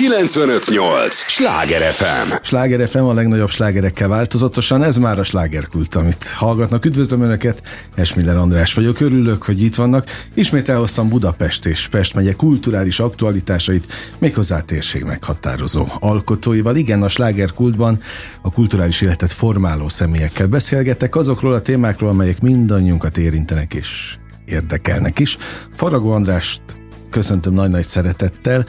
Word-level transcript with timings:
958! 0.00 1.14
Sláger 1.14 1.92
FM! 1.92 2.32
Sláger 2.42 2.88
FM 2.88 2.98
a 2.98 3.12
legnagyobb 3.12 3.50
slágerekkel 3.50 4.08
változatosan, 4.08 4.82
ez 4.82 4.96
már 4.96 5.18
a 5.18 5.22
slágerkult, 5.22 5.94
amit 5.94 6.24
hallgatnak. 6.24 6.84
Üdvözlöm 6.84 7.22
Önöket, 7.22 7.62
Esmiller 7.94 8.36
András 8.36 8.74
vagyok, 8.74 9.00
örülök, 9.00 9.42
hogy 9.42 9.62
itt 9.62 9.74
vannak. 9.74 10.06
Ismét 10.34 10.68
elhoztam 10.68 11.08
Budapest 11.08 11.66
és 11.66 11.88
Pest 11.88 12.14
megye 12.14 12.32
kulturális 12.32 13.00
aktualitásait, 13.00 13.92
méghozzá 14.18 14.60
térség 14.60 15.02
meghatározó 15.02 15.86
alkotóival. 15.98 16.76
Igen, 16.76 17.02
a 17.02 17.08
slágerkultban 17.08 18.00
a 18.42 18.50
kulturális 18.50 19.00
életet 19.00 19.32
formáló 19.32 19.88
személyekkel 19.88 20.46
beszélgetek 20.46 21.16
azokról 21.16 21.54
a 21.54 21.62
témákról, 21.62 22.10
amelyek 22.10 22.40
mindannyiunkat 22.40 23.18
érintenek 23.18 23.74
és 23.74 24.16
érdekelnek 24.44 25.18
is. 25.18 25.36
Faragó 25.74 26.12
Andrást 26.12 26.62
köszöntöm 27.10 27.54
nagy-nagy 27.54 27.84
szeretettel, 27.84 28.66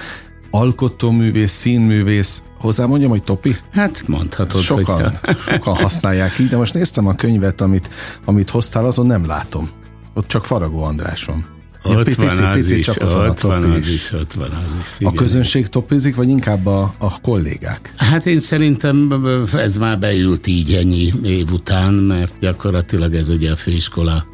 alkotóművész, 0.52 1.52
színművész, 1.52 2.44
hozzá 2.60 2.86
mondjam, 2.86 3.10
hogy 3.10 3.24
topi? 3.24 3.56
Hát 3.72 4.04
mondhatod, 4.08 4.62
sokan, 4.62 5.20
hogy... 5.24 5.38
sokan 5.38 5.76
használják 5.76 6.40
így, 6.40 6.48
de 6.48 6.58
most 6.58 6.74
néztem 6.74 7.08
a 7.08 7.16
könyvet, 7.16 7.62
amit, 7.62 7.90
amit 8.26 8.50
hoztál, 8.50 8.86
azon 8.86 9.06
nem 9.06 9.26
látom. 9.26 9.70
Ott 10.14 10.28
csak 10.28 10.46
Faragó 10.46 10.84
András 10.84 11.24
van. 11.24 11.46
Ott 11.84 12.04
pici, 12.04 12.22
van 12.22 12.30
az 12.30 12.54
pici, 12.54 12.78
is, 12.78 12.86
csak 12.86 13.02
ott 13.02 13.40
van 13.40 13.64
az 13.64 13.88
is, 13.88 14.12
ott 14.12 14.34
van 14.34 14.50
az 14.50 14.82
is. 14.82 15.00
Igen. 15.00 15.14
A 15.14 15.16
közönség 15.16 15.68
topizik, 15.68 16.16
vagy 16.16 16.30
inkább 16.30 16.66
a, 16.66 16.94
a 16.98 17.20
kollégák? 17.22 17.94
Hát 17.98 18.26
én 18.26 18.40
szerintem 18.40 19.14
ez 19.54 19.78
már 19.78 20.00
beült 20.00 20.48
így 20.48 20.74
ennyi 20.74 21.12
év 21.24 21.52
után, 21.52 21.94
mert 21.94 22.36
gyakorlatilag 22.40 23.16
ez 23.16 23.30
ugye 23.30 23.52
a 23.52 23.56
főiskola 23.56 24.26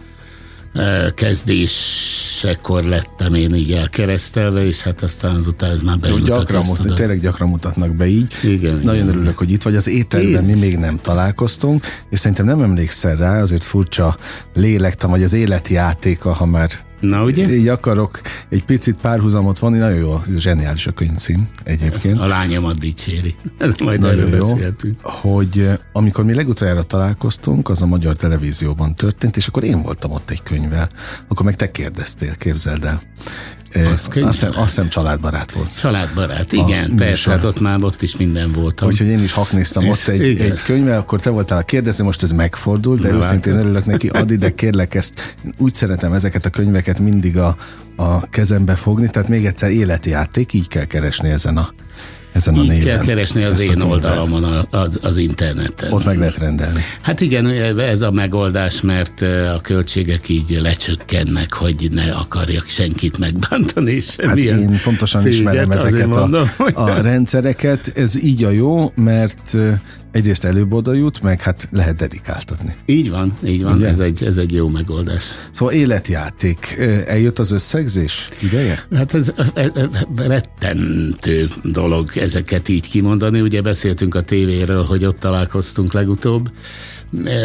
kezdésekor 1.16 2.84
lettem 2.84 3.34
én 3.34 3.54
így 3.55 3.72
elkeresztelve, 3.72 4.66
és 4.66 4.81
hát 4.81 5.02
aztán 5.02 5.35
azután 5.35 5.72
ez 5.72 5.81
már 5.81 5.99
bejött 5.99 6.26
gyakran, 6.26 6.63
mutat, 6.66 6.95
tényleg 6.95 7.20
gyakran 7.20 7.49
mutatnak 7.49 7.95
be 7.95 8.08
így. 8.08 8.34
Igen, 8.44 8.76
Nagyon 8.84 9.04
igen. 9.04 9.08
örülök, 9.08 9.38
hogy 9.38 9.52
itt 9.52 9.63
vagy. 9.63 9.76
Az 9.76 9.88
ételben 9.88 10.44
mi 10.44 10.59
még 10.59 10.77
nem 10.77 10.99
találkoztunk, 11.02 11.85
és 12.10 12.20
szerintem 12.20 12.46
nem 12.46 12.62
emlékszel 12.62 13.15
rá, 13.15 13.41
azért 13.41 13.63
furcsa 13.63 14.18
lélektam, 14.54 15.10
vagy 15.10 15.24
az 15.24 15.34
életi 15.34 15.74
játéka, 15.74 16.34
ha 16.34 16.46
már 16.46 16.70
Na 16.99 17.23
ugye? 17.23 17.55
Így 17.55 17.67
akarok 17.67 18.21
egy 18.49 18.63
picit 18.63 18.98
párhuzamot 19.01 19.59
vonni, 19.59 19.77
nagyon 19.77 19.98
jó, 19.98 20.21
zseniális 20.37 20.87
a 20.87 20.91
könyvcím 20.91 21.48
egyébként. 21.63 22.20
A 22.20 22.26
lányomat 22.26 22.77
dicséri. 22.77 23.35
Majd 23.84 23.99
nagyon 23.99 24.29
jó, 24.29 24.53
beszéltünk. 24.53 24.99
hogy 25.01 25.70
amikor 25.93 26.23
mi 26.23 26.34
legutoljára 26.34 26.84
találkoztunk, 26.84 27.70
az 27.70 27.81
a 27.81 27.85
magyar 27.85 28.15
televízióban 28.15 28.95
történt, 28.95 29.37
és 29.37 29.48
akkor 29.48 29.63
én 29.63 29.81
voltam 29.81 30.12
ott 30.12 30.29
egy 30.29 30.43
könyvvel, 30.43 30.90
akkor 31.27 31.45
meg 31.45 31.55
te 31.55 31.71
kérdeztél, 31.71 32.35
képzeld 32.35 32.85
el. 32.85 33.01
Az 33.73 33.91
azt, 33.91 34.13
hiszem, 34.13 34.51
azt 34.55 34.76
hiszem 34.76 34.90
családbarát 34.90 35.51
volt. 35.51 35.79
Családbarát, 35.79 36.51
igen, 36.51 36.91
a 36.91 36.96
persze, 36.96 37.32
hát 37.32 37.43
ott 37.43 37.60
már 37.60 37.84
ott 37.84 38.01
is 38.01 38.15
minden 38.15 38.51
voltam. 38.51 38.87
Úgyhogy 38.87 39.07
én 39.07 39.24
is 39.24 39.32
haknéztam 39.32 39.87
ott 39.90 40.07
egy, 40.07 40.40
egy 40.40 40.62
könyvvel, 40.62 40.99
akkor 40.99 41.21
te 41.21 41.29
voltál 41.29 41.57
a 41.57 41.63
kérdezni, 41.63 42.04
most 42.04 42.24
ez 42.24 42.32
megfordult, 42.32 43.01
de 43.01 43.12
őszintén 43.12 43.57
örülök 43.57 43.85
neki, 43.85 44.07
Adi, 44.07 44.35
de 44.35 44.54
kérlek 44.54 44.96
ezt, 44.96 45.37
úgy 45.57 45.76
szeretem 45.76 46.13
ezeket 46.13 46.46
a 46.46 46.49
könyveket 46.49 46.99
mindig 46.99 47.37
a, 47.37 47.55
a 47.96 48.29
kezembe 48.29 48.76
fogni, 48.76 49.09
tehát 49.09 49.29
még 49.29 49.46
egyszer 49.46 49.71
életjáték, 49.71 50.54
így 50.54 50.68
kell 50.68 50.85
keresni 50.85 51.29
ezen 51.29 51.57
a 51.57 51.74
ezen 52.38 52.54
a 52.54 52.62
Így 52.62 52.68
néven. 52.68 52.85
kell 52.85 53.05
keresni 53.05 53.43
az 53.43 53.62
én 53.62 53.82
oldalamon 53.82 54.68
az, 54.70 54.99
az 55.02 55.18
interneten. 55.18 55.91
Ott 55.91 56.05
meg 56.05 56.18
lehet 56.18 56.38
rendelni. 56.38 56.82
Hát 57.02 57.21
igen, 57.21 57.46
ez 57.80 58.02
a 58.02 58.12
megoldás, 58.12 58.82
mert 58.82 59.21
a 59.55 59.60
költségek 59.62 60.30
így 60.30 60.60
lecsökkennek, 60.62 61.54
hogy 61.54 61.88
ne 61.91 62.12
akarjak 62.12 62.68
senkit 62.68 63.18
megbántani. 63.18 63.91
És 63.91 64.16
hát 64.16 64.38
én 64.38 64.80
pontosan 64.84 65.22
céget, 65.22 65.38
ismerem 65.38 65.72
ezeket 65.72 66.16
a, 66.16 66.19
mondom, 66.19 66.50
a 66.74 67.02
rendszereket. 67.02 67.91
Ez 67.96 68.24
így 68.24 68.44
a 68.44 68.50
jó, 68.50 68.91
mert 68.96 69.58
egyrészt 70.18 70.44
előbb 70.44 70.73
oda 70.73 70.94
jut, 70.94 71.22
meg 71.22 71.41
hát 71.41 71.68
lehet 71.72 71.96
dedikáltatni. 71.96 72.75
Így 72.85 73.09
van, 73.09 73.38
így 73.46 73.63
van, 73.63 73.84
ez 73.85 74.00
egy, 74.00 74.24
ez 74.24 74.38
egy 74.38 74.53
jó 74.53 74.68
megoldás. 74.69 75.24
Szóval 75.52 75.74
életjáték. 75.74 76.75
Eljött 77.08 77.40
az 77.40 77.52
összegzés 77.52 78.30
ideje? 78.42 78.86
Hát 78.96 79.14
ez 79.14 79.34
rettentő 80.16 81.47
dolog 81.64 82.12
ezeket 82.16 82.69
így 82.69 82.90
kimondani. 82.90 83.42
Ugye 83.42 83.62
beszéltünk 83.62 84.16
a 84.16 84.22
tévéről, 84.22 84.84
hogy 84.84 85.06
ott 85.06 85.19
találkoztunk 85.19 85.94
legutóbb, 85.94 86.50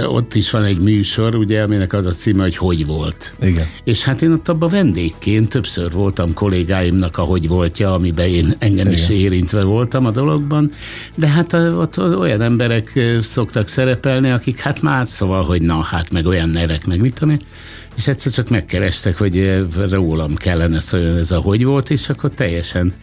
ott 0.07 0.35
is 0.35 0.51
van 0.51 0.65
egy 0.65 0.79
műsor, 0.79 1.35
ugye, 1.35 1.63
aminek 1.63 1.93
az 1.93 2.07
a 2.07 2.11
címe, 2.11 2.43
hogy 2.43 2.57
hogy 2.57 2.87
volt. 2.87 3.35
Igen. 3.43 3.67
És 3.85 4.03
hát 4.03 4.23
én 4.23 4.33
ott 4.33 4.49
abban 4.49 4.71
vendégként 4.71 5.49
többször 5.49 5.91
voltam 5.93 6.35
kollégáimnak 6.35 7.19
a 7.19 7.23
hogy 7.23 7.49
voltja, 7.49 7.95
amiben 7.95 8.27
én 8.27 8.55
engem 8.59 8.87
Igen. 8.87 8.93
is 8.93 9.09
érintve 9.09 9.63
voltam 9.63 10.07
a 10.07 10.11
dologban, 10.11 10.73
de 11.15 11.29
hát 11.29 11.53
ott 11.53 11.99
olyan 11.99 12.41
emberek 12.41 13.01
szoktak 13.21 13.69
szerepelni, 13.69 14.31
akik 14.31 14.59
hát 14.59 14.83
már 14.83 15.09
szóval, 15.09 15.45
hogy 15.45 15.63
na, 15.63 15.81
hát 15.81 16.13
meg 16.13 16.27
olyan 16.27 16.49
nevek, 16.49 16.87
meg 16.87 17.01
mit 17.01 17.15
tudom 17.15 17.31
én, 17.31 17.41
és 17.97 18.07
egyszer 18.07 18.33
csak 18.33 18.49
megkerestek, 18.49 19.19
hogy 19.19 19.65
rólam 19.91 20.35
kellene 20.35 20.81
szóljon 20.81 21.17
ez 21.17 21.31
a 21.31 21.41
hogy 21.41 21.65
volt, 21.65 21.91
és 21.91 22.09
akkor 22.09 22.31
teljesen 22.31 22.95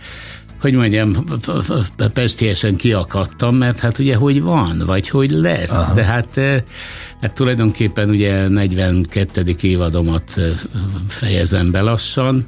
hogy 0.62 0.74
mondjam, 0.74 1.26
pestiesen 2.14 2.76
kiakadtam, 2.76 3.56
mert 3.56 3.80
hát 3.80 4.00
ugye 4.00 4.16
hogy 4.16 4.42
van, 4.42 4.84
vagy 4.86 5.10
hogy 5.10 5.32
lesz. 5.32 5.72
Aha. 5.72 5.94
De 5.94 6.04
hát, 6.04 6.38
eh, 6.38 6.62
hát 7.22 7.34
tulajdonképpen 7.34 8.10
ugye 8.10 8.48
42. 8.48 9.56
évadomat 9.62 10.34
eh, 10.36 10.46
fejezem 11.08 11.72
be 11.72 11.82
lassan, 11.82 12.46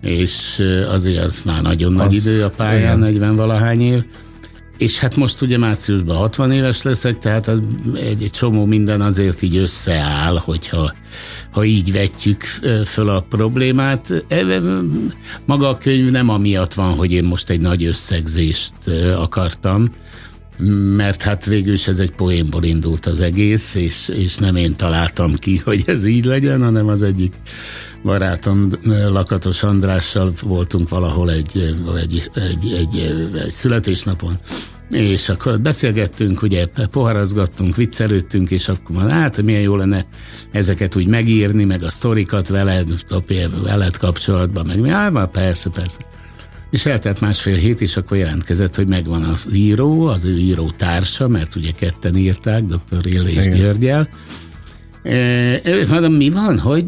és 0.00 0.58
eh, 0.58 0.92
azért 0.92 1.24
az 1.24 1.40
már 1.44 1.62
nagyon 1.62 1.92
az, 1.92 2.00
nagy 2.00 2.14
idő 2.14 2.44
a 2.44 2.50
pályán, 2.50 2.98
igen. 2.98 2.98
40 2.98 3.36
valahány 3.36 3.80
év. 3.80 4.04
És 4.78 4.98
hát 4.98 5.16
most 5.16 5.40
ugye 5.40 5.58
márciusban 5.58 6.16
60 6.16 6.52
éves 6.52 6.82
leszek, 6.82 7.18
tehát 7.18 7.48
egy, 7.48 8.22
egy 8.22 8.30
csomó 8.30 8.64
minden 8.64 9.00
azért 9.00 9.42
így 9.42 9.56
összeáll, 9.56 10.36
hogyha 10.38 10.92
ha 11.50 11.64
így 11.64 11.92
vetjük 11.92 12.42
föl 12.84 13.08
a 13.08 13.20
problémát. 13.20 14.24
E, 14.28 14.60
maga 15.44 15.68
a 15.68 15.78
könyv 15.78 16.10
nem 16.10 16.28
amiatt 16.28 16.74
van, 16.74 16.92
hogy 16.94 17.12
én 17.12 17.24
most 17.24 17.50
egy 17.50 17.60
nagy 17.60 17.84
összegzést 17.84 18.74
akartam, 19.16 19.90
mert 20.96 21.22
hát 21.22 21.44
végül 21.44 21.74
is 21.74 21.86
ez 21.86 21.98
egy 21.98 22.10
poénból 22.10 22.64
indult 22.64 23.06
az 23.06 23.20
egész, 23.20 23.74
és, 23.74 24.08
és 24.08 24.36
nem 24.36 24.56
én 24.56 24.76
találtam 24.76 25.34
ki, 25.34 25.56
hogy 25.64 25.82
ez 25.86 26.04
így 26.04 26.24
legyen, 26.24 26.62
hanem 26.62 26.88
az 26.88 27.02
egyik 27.02 27.34
barátom 28.04 28.70
Lakatos 29.08 29.62
Andrással 29.62 30.32
voltunk 30.42 30.88
valahol 30.88 31.30
egy, 31.30 31.74
egy, 32.02 32.30
egy, 32.34 32.72
egy, 32.72 32.98
egy 32.98 33.50
születésnapon, 33.50 34.38
és 34.90 35.28
akkor 35.28 35.60
beszélgettünk, 35.60 36.42
ugye 36.42 36.66
poharazgattunk, 36.90 37.76
viccelődtünk, 37.76 38.50
és 38.50 38.68
akkor 38.68 38.96
már 38.96 39.10
hát, 39.10 39.34
hogy 39.34 39.44
milyen 39.44 39.60
jó 39.60 39.76
lenne 39.76 40.06
ezeket 40.50 40.96
úgy 40.96 41.06
megírni, 41.06 41.64
meg 41.64 41.82
a 41.82 41.90
sztorikat 41.90 42.48
veled, 42.48 43.04
veled 43.62 43.96
kapcsolatban, 43.96 44.66
meg 44.66 44.80
mi, 44.80 44.88
hát 44.88 45.26
persze, 45.26 45.70
persze. 45.70 46.00
És 46.70 46.86
eltelt 46.86 47.20
másfél 47.20 47.56
hét, 47.56 47.80
és 47.80 47.96
akkor 47.96 48.16
jelentkezett, 48.16 48.76
hogy 48.76 48.86
megvan 48.86 49.22
az 49.22 49.46
író, 49.52 50.06
az 50.06 50.24
ő 50.24 50.38
író 50.38 50.70
társa, 50.70 51.28
mert 51.28 51.54
ugye 51.54 51.70
ketten 51.70 52.16
írták, 52.16 52.64
dr. 52.64 53.02
Réle 53.02 53.28
és 53.28 53.48
Györgyel, 53.48 54.08
Mondom, 55.88 56.12
mi 56.12 56.30
van, 56.30 56.58
hogy 56.58 56.84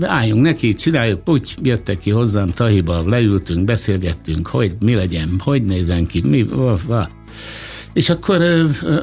álljunk 0.00 0.42
neki, 0.42 0.74
csináljuk, 0.74 1.28
úgy 1.28 1.54
jöttek 1.62 1.98
ki 1.98 2.10
hozzám 2.10 2.48
Tahiba, 2.54 3.08
leültünk, 3.08 3.64
beszélgettünk, 3.64 4.46
hogy 4.46 4.72
mi 4.80 4.94
legyen, 4.94 5.30
hogy 5.38 5.62
nézen 5.62 6.06
ki, 6.06 6.20
mi. 6.20 6.44
És 7.92 8.10
akkor, 8.10 8.42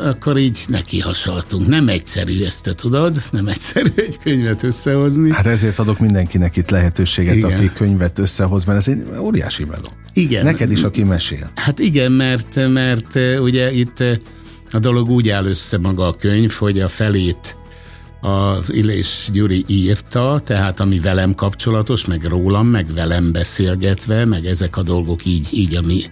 akkor 0.04 0.38
így 0.38 0.60
neki 0.68 1.00
hasaltunk. 1.00 1.68
Nem 1.68 1.88
egyszerű 1.88 2.44
ezt, 2.44 2.64
te 2.64 2.74
tudod, 2.74 3.22
nem 3.32 3.48
egyszerű 3.48 3.90
egy 3.96 4.18
könyvet 4.24 4.64
összehozni. 4.64 5.32
Hát 5.32 5.46
ezért 5.46 5.80
adok 5.80 6.00
mindenkinek 6.00 6.56
itt 6.56 6.70
lehetőséget, 6.70 7.36
igen. 7.36 7.52
aki 7.52 7.72
könyvet 7.74 8.20
összehoz, 8.20 8.66
mert 8.66 8.78
ez 8.78 8.88
egy 8.88 9.04
óriási 9.20 9.64
meló. 9.64 9.88
Igen. 10.14 10.44
Neked 10.44 10.72
is, 10.72 10.84
aki 10.84 11.04
mesél. 11.04 11.52
Hát 11.56 11.80
igen, 11.80 12.12
mert, 12.12 12.70
mert 12.70 13.16
ugye 13.40 13.72
itt 13.72 14.04
a 14.72 14.80
dolog 14.80 15.10
úgy 15.10 15.30
áll 15.30 15.46
össze 15.46 15.78
maga 15.78 16.08
a 16.08 16.14
könyv, 16.14 16.52
hogy 16.52 16.80
a 16.80 16.88
felét 16.88 17.58
a 18.22 18.58
Illés 18.68 19.30
Gyuri 19.34 19.64
írta, 19.68 20.42
tehát 20.46 20.80
ami 20.80 21.00
velem 21.00 21.36
kapcsolatos, 21.36 22.06
meg 22.06 22.24
rólam, 22.24 22.68
meg 22.68 22.94
velem 22.94 23.32
beszélgetve, 23.32 24.26
meg 24.26 24.46
ezek 24.46 24.78
a 24.78 24.84
dolgok 24.84 25.26
így, 25.26 25.48
így 25.52 25.76
ami 25.76 26.04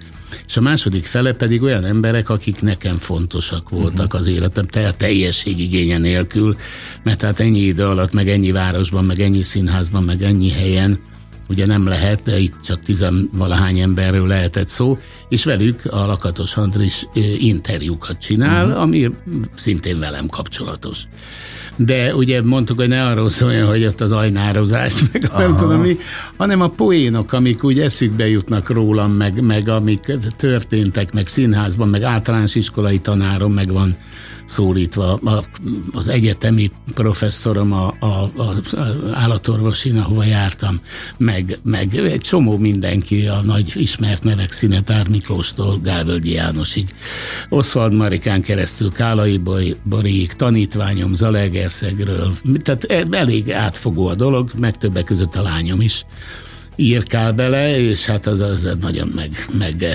és 0.47 0.57
a 0.57 0.61
második 0.61 1.05
fele 1.05 1.33
pedig 1.33 1.61
olyan 1.61 1.83
emberek, 1.83 2.29
akik 2.29 2.61
nekem 2.61 2.97
fontosak 2.97 3.69
voltak 3.69 4.05
uh-huh. 4.05 4.21
az 4.21 4.27
életem, 4.27 4.65
tehát 4.65 4.97
teljesség 4.97 5.59
igénye 5.59 5.97
nélkül, 5.97 6.55
mert 7.03 7.21
hát 7.21 7.39
ennyi 7.39 7.59
idő 7.59 7.85
alatt, 7.85 8.13
meg 8.13 8.29
ennyi 8.29 8.51
városban, 8.51 9.05
meg 9.05 9.19
ennyi 9.19 9.41
színházban, 9.41 10.03
meg 10.03 10.21
ennyi 10.21 10.51
helyen, 10.51 10.99
ugye 11.49 11.65
nem 11.65 11.87
lehet, 11.87 12.23
de 12.23 12.39
itt 12.39 12.61
csak 12.63 12.81
tizenvalahány 12.81 13.79
emberről 13.79 14.27
lehetett 14.27 14.69
szó, 14.69 14.97
és 15.29 15.43
velük 15.43 15.85
a 15.85 16.05
Lakatos 16.05 16.57
Andris 16.57 17.05
interjúkat 17.37 18.19
csinál, 18.19 18.65
uh-huh. 18.65 18.81
ami 18.81 19.09
szintén 19.55 19.99
velem 19.99 20.27
kapcsolatos. 20.27 21.03
De 21.75 22.15
ugye 22.15 22.41
mondtuk, 22.43 22.79
hogy 22.79 22.87
ne 22.87 23.05
arról 23.05 23.29
szóljon, 23.29 23.67
hogy 23.67 23.85
ott 23.85 24.01
az 24.01 24.11
ajnározás, 24.11 25.01
meg 25.11 25.27
Aha. 25.29 25.39
nem 25.39 25.55
tudom 25.55 25.81
mi, 25.81 25.97
hanem 26.37 26.61
a 26.61 26.67
poénok, 26.67 27.33
amik 27.33 27.63
úgy 27.63 27.79
eszükbe 27.79 28.27
jutnak 28.27 28.69
rólam, 28.69 29.11
meg, 29.11 29.41
meg 29.41 29.69
amik 29.69 30.17
történtek, 30.37 31.13
meg 31.13 31.27
színházban, 31.27 31.89
meg 31.89 32.01
általános 32.03 32.55
iskolai 32.55 32.99
tanárom, 32.99 33.53
meg 33.53 33.71
van 33.71 33.95
szólítva. 34.45 35.19
Az 35.91 36.07
egyetemi 36.07 36.71
professzorom 36.93 37.73
a, 37.73 37.93
a, 37.99 38.05
a 38.05 38.55
állatorvosin, 39.13 39.97
ahova 39.97 40.23
jártam, 40.23 40.79
meg, 41.17 41.59
meg 41.63 41.95
egy 41.95 42.19
csomó 42.19 42.57
mindenki, 42.57 43.27
a 43.27 43.41
nagy 43.41 43.71
ismert 43.75 44.23
nevek 44.23 44.51
Szinetár 44.51 45.07
Miklóstól 45.07 45.79
Gálvölgyi 45.83 46.31
Jánosig. 46.31 46.95
Oszvald 47.49 47.93
Marikán 47.93 48.41
keresztül 48.41 48.91
Kálai 48.91 49.41
Boréig, 49.83 50.33
tanítványom 50.33 51.13
Zalegerszegről, 51.13 52.33
tehát 52.63 52.83
e, 52.83 53.05
elég 53.11 53.51
átfogó 53.51 54.07
a 54.07 54.15
dolog, 54.15 54.49
meg 54.57 54.77
többek 54.77 55.03
között 55.03 55.35
a 55.35 55.41
lányom 55.41 55.81
is 55.81 56.05
írkál 56.75 57.31
bele, 57.31 57.79
és 57.79 58.05
hát 58.05 58.27
az, 58.27 58.39
az 58.39 58.69
nagyon 58.81 59.11
meg, 59.15 59.47
meg 59.59 59.85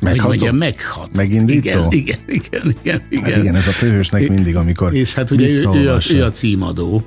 Megható? 0.00 0.28
Mondjam, 0.28 0.56
meghat. 0.56 1.16
Megindító? 1.16 1.86
Igen, 1.90 1.90
igen, 1.90 2.18
igen, 2.26 2.74
igen, 2.82 3.00
igen. 3.08 3.24
Hát 3.24 3.36
igen, 3.36 3.54
ez 3.54 3.66
a 3.66 3.72
főhősnek 3.72 4.28
mindig, 4.28 4.56
amikor 4.56 4.94
És 4.94 5.14
hát 5.14 5.30
ugye 5.30 5.48
ő, 5.48 5.68
ő, 5.74 5.90
a, 5.90 5.98
ő 6.12 6.24
a 6.24 6.30
címadó, 6.30 7.04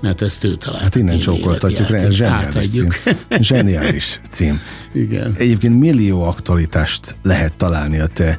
mert 0.00 0.22
ezt 0.22 0.44
ő 0.44 0.54
talált. 0.54 0.82
Hát 0.82 0.94
innen 0.94 1.18
csókoltatjuk 1.18 1.88
rá, 1.88 1.98
ez 1.98 2.12
zseniális 2.12 2.70
cím. 2.70 2.88
Zseniális 3.40 4.20
cím. 4.30 4.60
Igen. 4.92 5.34
Egyébként 5.38 5.78
millió 5.78 6.22
aktualitást 6.22 7.16
lehet 7.22 7.54
találni 7.54 7.98
a 7.98 8.06
te 8.06 8.38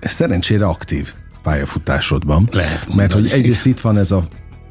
szerencsére 0.00 0.66
aktív 0.66 1.12
pályafutásodban. 1.42 2.48
Lehet 2.52 2.86
mondani. 2.86 2.96
Mert 2.96 3.12
hogy 3.12 3.28
egyrészt 3.28 3.66
itt 3.66 3.80
van 3.80 3.98
ez 3.98 4.10
a 4.10 4.24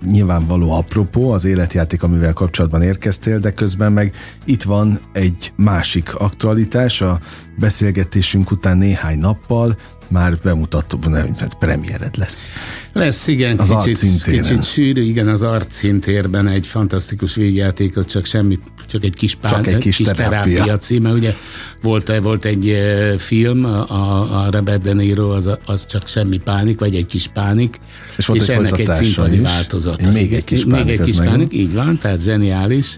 nyilvánvaló 0.06 0.72
apropó 0.72 1.32
az 1.32 1.46
életjáték, 1.46 2.04
amivel 2.04 2.34
kapcsolatban 2.34 2.82
érkeztél, 2.82 3.40
de 3.40 3.52
közben 3.52 3.92
meg 3.92 4.14
itt 4.46 4.64
van 4.64 5.00
egy 5.14 5.54
másik 5.56 6.16
aktualitás, 6.16 7.02
a 7.02 7.20
beszélgetésünk 7.58 8.52
után 8.52 8.78
néhány 8.78 9.20
nappal 9.20 9.78
már 10.08 10.38
bemutató, 10.44 11.00
nem, 11.08 11.36
hát 11.38 11.54
premiered 11.54 12.18
lesz. 12.18 12.48
Lesz, 12.94 13.28
igen, 13.28 13.60
az 13.60 13.76
kicsit, 13.84 14.24
kicsit 14.24 14.64
sűrű, 14.64 15.02
igen, 15.02 15.28
az 15.28 15.42
arcintérben 15.42 16.48
egy 16.48 16.68
fantasztikus 16.68 17.36
végjátékot, 17.36 18.10
csak 18.10 18.26
semmi, 18.26 18.60
csak 18.88 19.04
egy 19.04 19.14
kis, 19.16 19.36
pár, 19.36 19.52
csak 19.52 19.68
egy 19.68 19.78
kis, 19.78 19.96
kis 19.96 20.08
terápia. 20.08 20.54
terápia 20.54 20.78
címe, 20.78 21.12
ugye? 21.12 21.34
Volt, 21.82 22.20
volt 22.22 22.46
egy 22.46 22.78
film, 23.18 23.66
a, 23.66 24.44
a 24.44 24.52
Robert 24.52 24.82
De 24.82 24.94
Niro, 24.94 25.32
az, 25.32 25.50
az 25.66 25.86
csak 25.86 26.08
semmi 26.08 26.38
pánik, 26.38 26.80
vagy 26.80 26.96
egy 26.96 27.06
kis 27.06 27.28
pánik, 27.28 27.80
és, 28.18 28.26
volt 28.26 28.42
és 28.42 28.48
egy 28.48 28.58
ennek 28.58 28.80
egy 28.80 28.92
színpadi 28.92 29.40
változata. 29.40 30.12
Még 30.12 30.34
egy 30.34 30.44
kis 30.44 30.66
pánik, 30.66 30.86
még 30.86 31.00
egy 31.00 31.06
kis 31.06 31.18
pánik 31.18 31.54
így 31.54 31.74
van, 31.74 31.98
tehát 31.98 32.22
zseniális. 32.22 32.98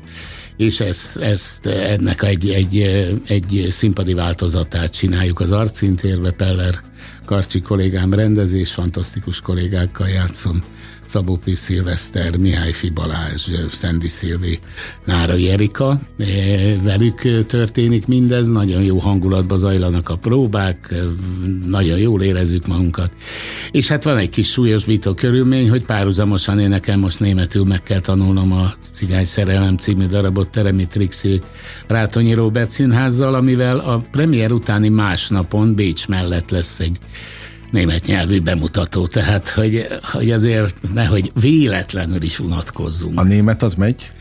És 0.57 0.79
ezt, 0.79 1.17
ezt 1.17 1.65
ennek 1.65 2.23
egy, 2.23 2.49
egy, 2.49 2.77
egy 3.27 3.67
színpadi 3.69 4.13
változatát 4.13 4.95
csináljuk 4.97 5.39
az 5.39 5.51
arcintérbe, 5.51 6.31
Peller 6.31 6.79
Karcsi 7.27 7.61
kollégám 7.61 8.13
rendezés, 8.13 8.73
fantasztikus 8.73 9.41
kollégákkal 9.41 10.07
játszom. 10.07 10.63
Szabó 11.07 11.39
P. 11.43 11.55
Szilveszter, 11.55 12.37
Mihály 12.37 12.71
Fi 12.71 12.89
Balázs, 12.89 13.47
Szendi 13.71 14.07
Szilvi, 14.07 14.59
Nárai 15.05 15.49
Erika. 15.49 15.99
E, 16.19 16.25
velük 16.83 17.45
történik 17.45 18.07
mindez, 18.07 18.47
nagyon 18.47 18.83
jó 18.83 18.97
hangulatban 18.97 19.57
zajlanak 19.57 20.09
a 20.09 20.15
próbák, 20.15 20.95
nagyon 21.67 21.97
jól 21.97 22.21
érezzük 22.21 22.67
magunkat. 22.67 23.11
És 23.71 23.87
hát 23.87 24.03
van 24.03 24.17
egy 24.17 24.29
kis 24.29 24.51
súlyosbító 24.51 25.13
körülmény, 25.13 25.69
hogy 25.69 25.83
párhuzamosan 25.83 26.59
én 26.59 26.69
nekem 26.69 26.99
most 26.99 27.19
németül 27.19 27.65
meg 27.65 27.83
kell 27.83 27.99
tanulnom 27.99 28.51
a 28.51 28.73
Cigány 28.91 29.25
Szerelem 29.25 29.77
című 29.77 30.05
darabot 30.05 30.49
Teremi 30.49 30.87
Trixi 30.87 31.41
Rátonyi 31.87 32.33
Robert 32.33 32.69
Színházzal, 32.69 33.33
amivel 33.33 33.79
a 33.79 34.05
premier 34.11 34.51
utáni 34.51 34.89
másnapon 34.89 35.75
Bécs 35.75 36.07
mellett 36.07 36.49
lesz 36.49 36.79
egy 36.79 36.97
német 37.71 38.05
nyelvű 38.05 38.41
bemutató, 38.41 39.07
tehát 39.07 39.49
hogy, 39.49 39.87
hogy 40.01 40.31
azért 40.31 40.93
nehogy 40.93 41.31
véletlenül 41.41 42.21
is 42.21 42.39
unatkozzunk. 42.39 43.19
A 43.19 43.23
német 43.23 43.63
az 43.63 43.73
megy? 43.73 44.11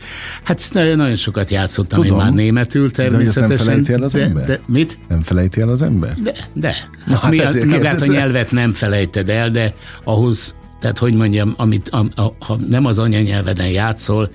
Hát 0.43 0.69
nagyon 0.73 1.15
sokat 1.15 1.49
játszottam 1.49 2.01
Tudom, 2.01 2.19
én 2.19 2.25
már 2.25 2.33
németül 2.33 2.91
természetesen. 2.91 3.47
De 3.47 3.55
nem 3.55 3.83
felejti 3.83 3.93
el 3.93 4.03
az 4.03 4.11
de, 4.11 4.23
ember? 4.23 4.45
De, 4.45 4.59
mit? 4.67 4.97
Nem 5.07 5.21
felejti 5.21 5.61
el 5.61 5.69
az 5.69 5.81
ember? 5.81 6.13
De, 6.23 6.33
de. 6.53 6.75
Na, 7.05 7.17
hát 7.17 7.31
Mi, 7.31 7.63
magát 7.63 8.01
a 8.01 8.05
nyelvet 8.05 8.51
nem 8.51 8.73
felejted 8.73 9.29
el, 9.29 9.51
de 9.51 9.73
ahhoz, 10.03 10.55
tehát 10.79 10.97
hogy 10.97 11.13
mondjam, 11.13 11.53
amit, 11.57 11.89
a, 11.89 12.05
a, 12.15 12.35
ha 12.45 12.57
nem 12.69 12.85
az 12.85 12.99
anyanyelveden 12.99 13.69
játszol, 13.69 14.29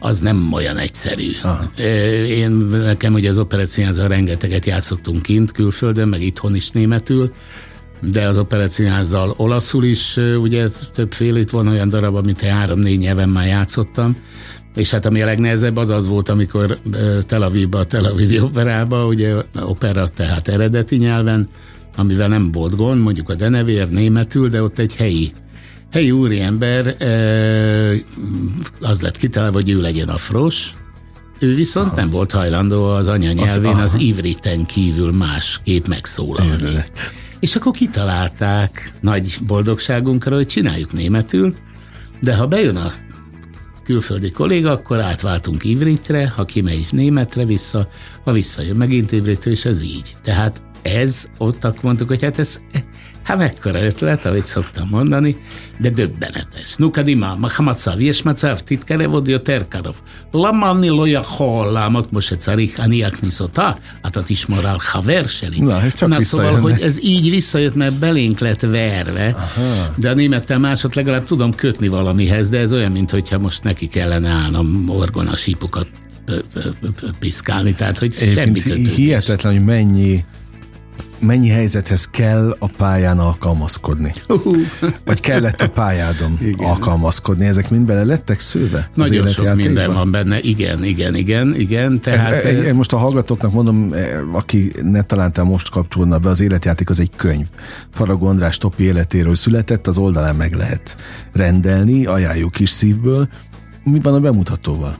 az 0.00 0.20
nem 0.20 0.52
olyan 0.52 0.76
egyszerű. 0.76 1.30
Aha. 1.42 1.70
Én 2.26 2.50
nekem 2.70 3.14
ugye 3.14 3.30
az 3.30 3.38
operációzal 3.38 4.08
rengeteget 4.08 4.64
játszottunk 4.66 5.22
kint, 5.22 5.52
külföldön, 5.52 6.08
meg 6.08 6.22
itthon 6.22 6.54
is 6.54 6.70
németül, 6.70 7.32
de 8.00 8.26
az 8.26 8.38
operációházzal 8.38 9.34
olaszul 9.36 9.84
is, 9.84 10.16
ugye 10.16 10.68
többféle 10.94 11.38
itt 11.38 11.50
van 11.50 11.68
olyan 11.68 11.88
darab, 11.88 12.14
amit 12.14 12.40
három-négy 12.40 12.98
nyelven 12.98 13.28
már 13.28 13.46
játszottam, 13.46 14.16
és 14.74 14.90
hát 14.90 15.06
ami 15.06 15.22
a 15.22 15.24
legnehezebb 15.24 15.76
az 15.76 15.90
az 15.90 16.08
volt, 16.08 16.28
amikor 16.28 16.78
Tel 17.26 17.42
Avivba, 17.42 17.78
a 17.78 17.84
Tel 17.84 18.04
Avivi 18.04 18.40
operába, 18.40 19.06
ugye 19.06 19.34
opera 19.60 20.08
tehát 20.08 20.48
eredeti 20.48 20.96
nyelven, 20.96 21.48
amivel 21.96 22.28
nem 22.28 22.52
volt 22.52 22.76
gond, 22.76 23.02
mondjuk 23.02 23.28
a 23.28 23.34
denevér 23.34 23.88
németül, 23.88 24.48
de 24.48 24.62
ott 24.62 24.78
egy 24.78 24.96
helyi 24.96 25.32
helyi 25.90 26.10
úriember 26.10 26.96
az 28.80 29.00
lett 29.00 29.16
kitalálva, 29.16 29.54
hogy 29.54 29.70
ő 29.70 29.80
legyen 29.80 30.08
a 30.08 30.16
fros, 30.16 30.74
ő 31.38 31.54
viszont 31.54 31.86
aha. 31.86 31.96
nem 31.96 32.10
volt 32.10 32.32
hajlandó 32.32 32.84
az 32.84 33.06
anyanyelvén 33.06 33.70
az, 33.70 33.94
az 33.94 34.00
ivriten 34.00 34.66
kívül 34.66 35.12
másképp 35.12 35.86
megszólalni. 35.86 36.52
Őrület. 36.52 37.14
És 37.40 37.56
akkor 37.56 37.72
kitalálták 37.72 38.94
nagy 39.00 39.38
boldogságunkra, 39.46 40.34
hogy 40.36 40.46
csináljuk 40.46 40.92
németül, 40.92 41.54
de 42.20 42.34
ha 42.34 42.46
bejön 42.46 42.76
a 42.76 42.92
külföldi 43.84 44.30
kolléga, 44.30 44.70
akkor 44.70 45.00
átváltunk 45.00 45.64
ivritre, 45.64 46.28
ha 46.28 46.44
kimegy 46.44 46.86
németre 46.90 47.44
vissza, 47.44 47.88
ha 48.24 48.32
visszajön 48.32 48.76
megint 48.76 49.12
ivritre, 49.12 49.50
és 49.50 49.64
ez 49.64 49.82
így. 49.82 50.16
Tehát 50.22 50.62
ez, 50.82 51.26
ott 51.38 51.82
mondtuk, 51.82 52.08
hogy 52.08 52.22
hát 52.22 52.38
ez 52.38 52.60
Hát 53.30 53.38
mekkora 53.38 53.82
ötlet, 53.82 54.26
ahogy 54.26 54.44
szoktam 54.44 54.88
mondani, 54.88 55.36
de 55.78 55.90
döbbenetes. 55.90 56.74
Nuka 56.76 57.02
dima, 57.02 57.36
Mahamacav, 57.38 58.00
Jesmacav, 58.00 58.58
Titkarevo, 58.58 59.20
Dioterkarov, 59.20 59.94
Lamani 60.30 60.88
loja 60.88 61.22
hollámat, 61.22 62.10
most 62.10 62.32
egyszer 62.32 62.58
aniakni 62.76 63.30
szotá, 63.30 63.78
hát 64.02 64.28
is 64.28 64.46
morál 64.46 64.78
haverseli. 64.82 65.60
Na, 65.60 65.78
hát 65.78 65.96
csak 65.96 66.08
Na 66.08 66.22
szóval, 66.22 66.60
hogy 66.60 66.80
ez 66.80 67.02
így 67.02 67.30
visszajött, 67.30 67.74
mert 67.74 67.94
belénk 67.94 68.38
lett 68.38 68.60
verve, 68.60 69.34
Aha. 69.36 69.94
de 69.96 70.10
a 70.10 70.14
némettel 70.14 70.58
másot 70.58 70.94
legalább 70.94 71.24
tudom 71.24 71.54
kötni 71.54 71.88
valamihez, 71.88 72.50
de 72.50 72.58
ez 72.58 72.72
olyan, 72.72 72.92
mintha 72.92 73.38
most 73.38 73.64
neki 73.64 73.88
kellene 73.88 74.28
állnom 74.28 74.84
orgonasípukat 74.88 75.88
piszkálni, 77.18 77.74
tehát 77.74 77.98
hogy 77.98 78.14
Egyébként 78.18 78.46
semmi 78.46 78.60
kötődés. 78.60 78.94
Hihetetlen, 78.94 79.52
hogy 79.52 79.64
mennyi 79.64 80.24
mennyi 81.20 81.48
helyzethez 81.48 82.10
kell 82.10 82.56
a 82.58 82.66
pályán 82.76 83.18
alkalmazkodni? 83.18 84.12
Uh-huh. 84.28 84.56
Vagy 85.04 85.20
kellett 85.20 85.60
a 85.60 85.68
pályádon 85.68 86.38
igen. 86.40 86.68
alkalmazkodni? 86.68 87.46
Ezek 87.46 87.70
mind 87.70 87.86
bele 87.86 88.04
lettek 88.04 88.40
szőve? 88.40 88.90
Nagyon 88.94 89.28
sok 89.28 89.54
minden 89.54 89.94
van 89.94 90.10
benne, 90.10 90.40
igen, 90.40 90.84
igen, 90.84 91.14
igen, 91.14 91.54
igen. 91.54 92.00
Tehát... 92.00 92.44
E, 92.44 92.48
e, 92.48 92.72
most 92.72 92.92
a 92.92 92.96
hallgatóknak 92.96 93.52
mondom, 93.52 93.92
e, 93.92 94.20
aki 94.32 94.72
ne 94.82 95.02
találta 95.02 95.44
most 95.44 95.70
kapcsolna 95.70 96.18
be, 96.18 96.28
az 96.28 96.40
életjáték 96.40 96.90
az 96.90 97.00
egy 97.00 97.10
könyv. 97.16 97.46
Faragó 97.90 98.26
András 98.26 98.58
Topi 98.58 98.82
életéről 98.82 99.34
született, 99.34 99.86
az 99.86 99.98
oldalán 99.98 100.36
meg 100.36 100.54
lehet 100.54 100.96
rendelni, 101.32 102.06
ajánljuk 102.06 102.60
is 102.60 102.70
szívből. 102.70 103.28
Mi 103.84 104.00
van 104.02 104.14
a 104.14 104.20
bemutatóval? 104.20 104.98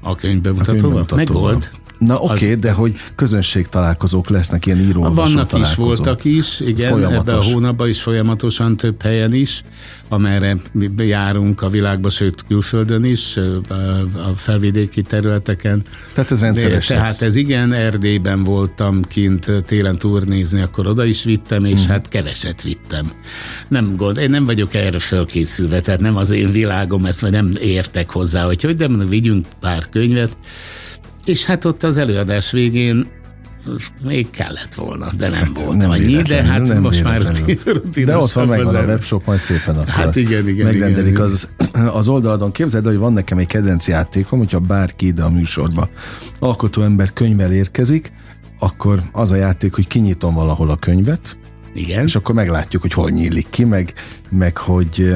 A 0.00 0.14
könyv 0.14 0.40
bemutatóval? 0.40 1.06
A 1.08 1.81
Na 2.06 2.18
oké, 2.18 2.32
okay, 2.32 2.54
de 2.54 2.72
hogy 2.72 2.96
közönség 3.16 3.66
találkozók 3.66 4.28
lesznek, 4.28 4.66
ilyen 4.66 4.78
író 4.78 5.02
Vannak 5.02 5.52
is, 5.58 5.74
voltak 5.74 6.24
is, 6.24 6.60
igen, 6.60 7.04
ebben 7.04 7.34
a 7.34 7.42
hónapban 7.42 7.88
is 7.88 8.02
folyamatosan 8.02 8.76
több 8.76 9.02
helyen 9.02 9.34
is, 9.34 9.64
amerre 10.08 10.56
mi 10.72 10.90
járunk 10.96 11.62
a 11.62 11.68
világba, 11.68 12.10
sőt 12.10 12.44
külföldön 12.48 13.04
is, 13.04 13.36
a 14.14 14.36
felvidéki 14.36 15.02
területeken. 15.02 15.82
Tehát 16.12 16.30
ez 16.30 16.40
rendszeres 16.40 16.86
Tehát 16.86 17.06
lesz. 17.06 17.22
ez 17.22 17.36
igen, 17.36 17.72
Erdélyben 17.72 18.44
voltam 18.44 19.02
kint 19.02 19.50
télen 19.66 19.98
turnézni, 19.98 20.60
akkor 20.60 20.86
oda 20.86 21.04
is 21.04 21.24
vittem, 21.24 21.64
és 21.64 21.84
mm. 21.84 21.88
hát 21.88 22.08
keveset 22.08 22.62
vittem. 22.62 23.12
Nem 23.68 23.96
gond, 23.96 24.16
én 24.16 24.30
nem 24.30 24.44
vagyok 24.44 24.74
erre 24.74 24.98
fölkészülve, 24.98 25.80
tehát 25.80 26.00
nem 26.00 26.16
az 26.16 26.30
én 26.30 26.50
világom, 26.50 27.04
ezt 27.04 27.20
vagy 27.20 27.30
nem 27.30 27.52
értek 27.60 28.10
hozzá, 28.10 28.44
hogy 28.44 28.62
hogy 28.62 28.76
de 28.76 28.88
vigyünk 28.88 29.46
pár 29.60 29.88
könyvet, 29.88 30.36
és 31.24 31.44
hát 31.44 31.64
ott 31.64 31.82
az 31.82 31.96
előadás 31.96 32.50
végén 32.50 33.06
még 34.02 34.30
kellett 34.30 34.74
volna, 34.74 35.10
de 35.18 35.28
nem 35.28 35.38
hát 35.38 35.62
volt 35.62 35.76
nem 35.76 35.90
annyi, 35.90 36.22
de 36.22 36.42
hát 36.42 36.62
nem 36.62 36.80
most 36.80 37.02
már 37.02 37.20
rutin, 37.64 38.04
De 38.04 38.16
ott 38.16 38.32
van 38.32 38.48
meg 38.48 38.66
a 38.66 38.70
webshop, 38.70 39.26
majd 39.26 39.38
szépen 39.38 39.76
akkor 39.76 39.88
hát 39.88 40.16
igen, 40.16 40.48
igen, 40.48 40.66
megrendelik 40.66 41.12
igen, 41.12 41.22
az, 41.22 41.48
az 41.98 42.08
oldaladon. 42.08 42.52
Képzeld, 42.52 42.84
hogy 42.84 42.96
van 42.96 43.12
nekem 43.12 43.38
egy 43.38 43.46
kedvenc 43.46 43.88
játékom, 43.88 44.38
hogyha 44.38 44.58
bárki 44.58 45.06
ide 45.06 45.22
a 45.22 45.30
műsorba 45.30 45.88
alkotó 46.38 46.82
ember 46.82 47.12
könyvvel 47.12 47.52
érkezik, 47.52 48.12
akkor 48.58 49.02
az 49.12 49.30
a 49.30 49.36
játék, 49.36 49.74
hogy 49.74 49.86
kinyitom 49.86 50.34
valahol 50.34 50.70
a 50.70 50.76
könyvet, 50.76 51.36
igen. 51.74 52.04
és 52.04 52.14
akkor 52.14 52.34
meglátjuk, 52.34 52.82
hogy 52.82 52.92
hol 52.92 53.10
nyílik 53.10 53.46
ki, 53.50 53.64
meg, 53.64 53.94
meg 54.30 54.56
hogy 54.56 55.14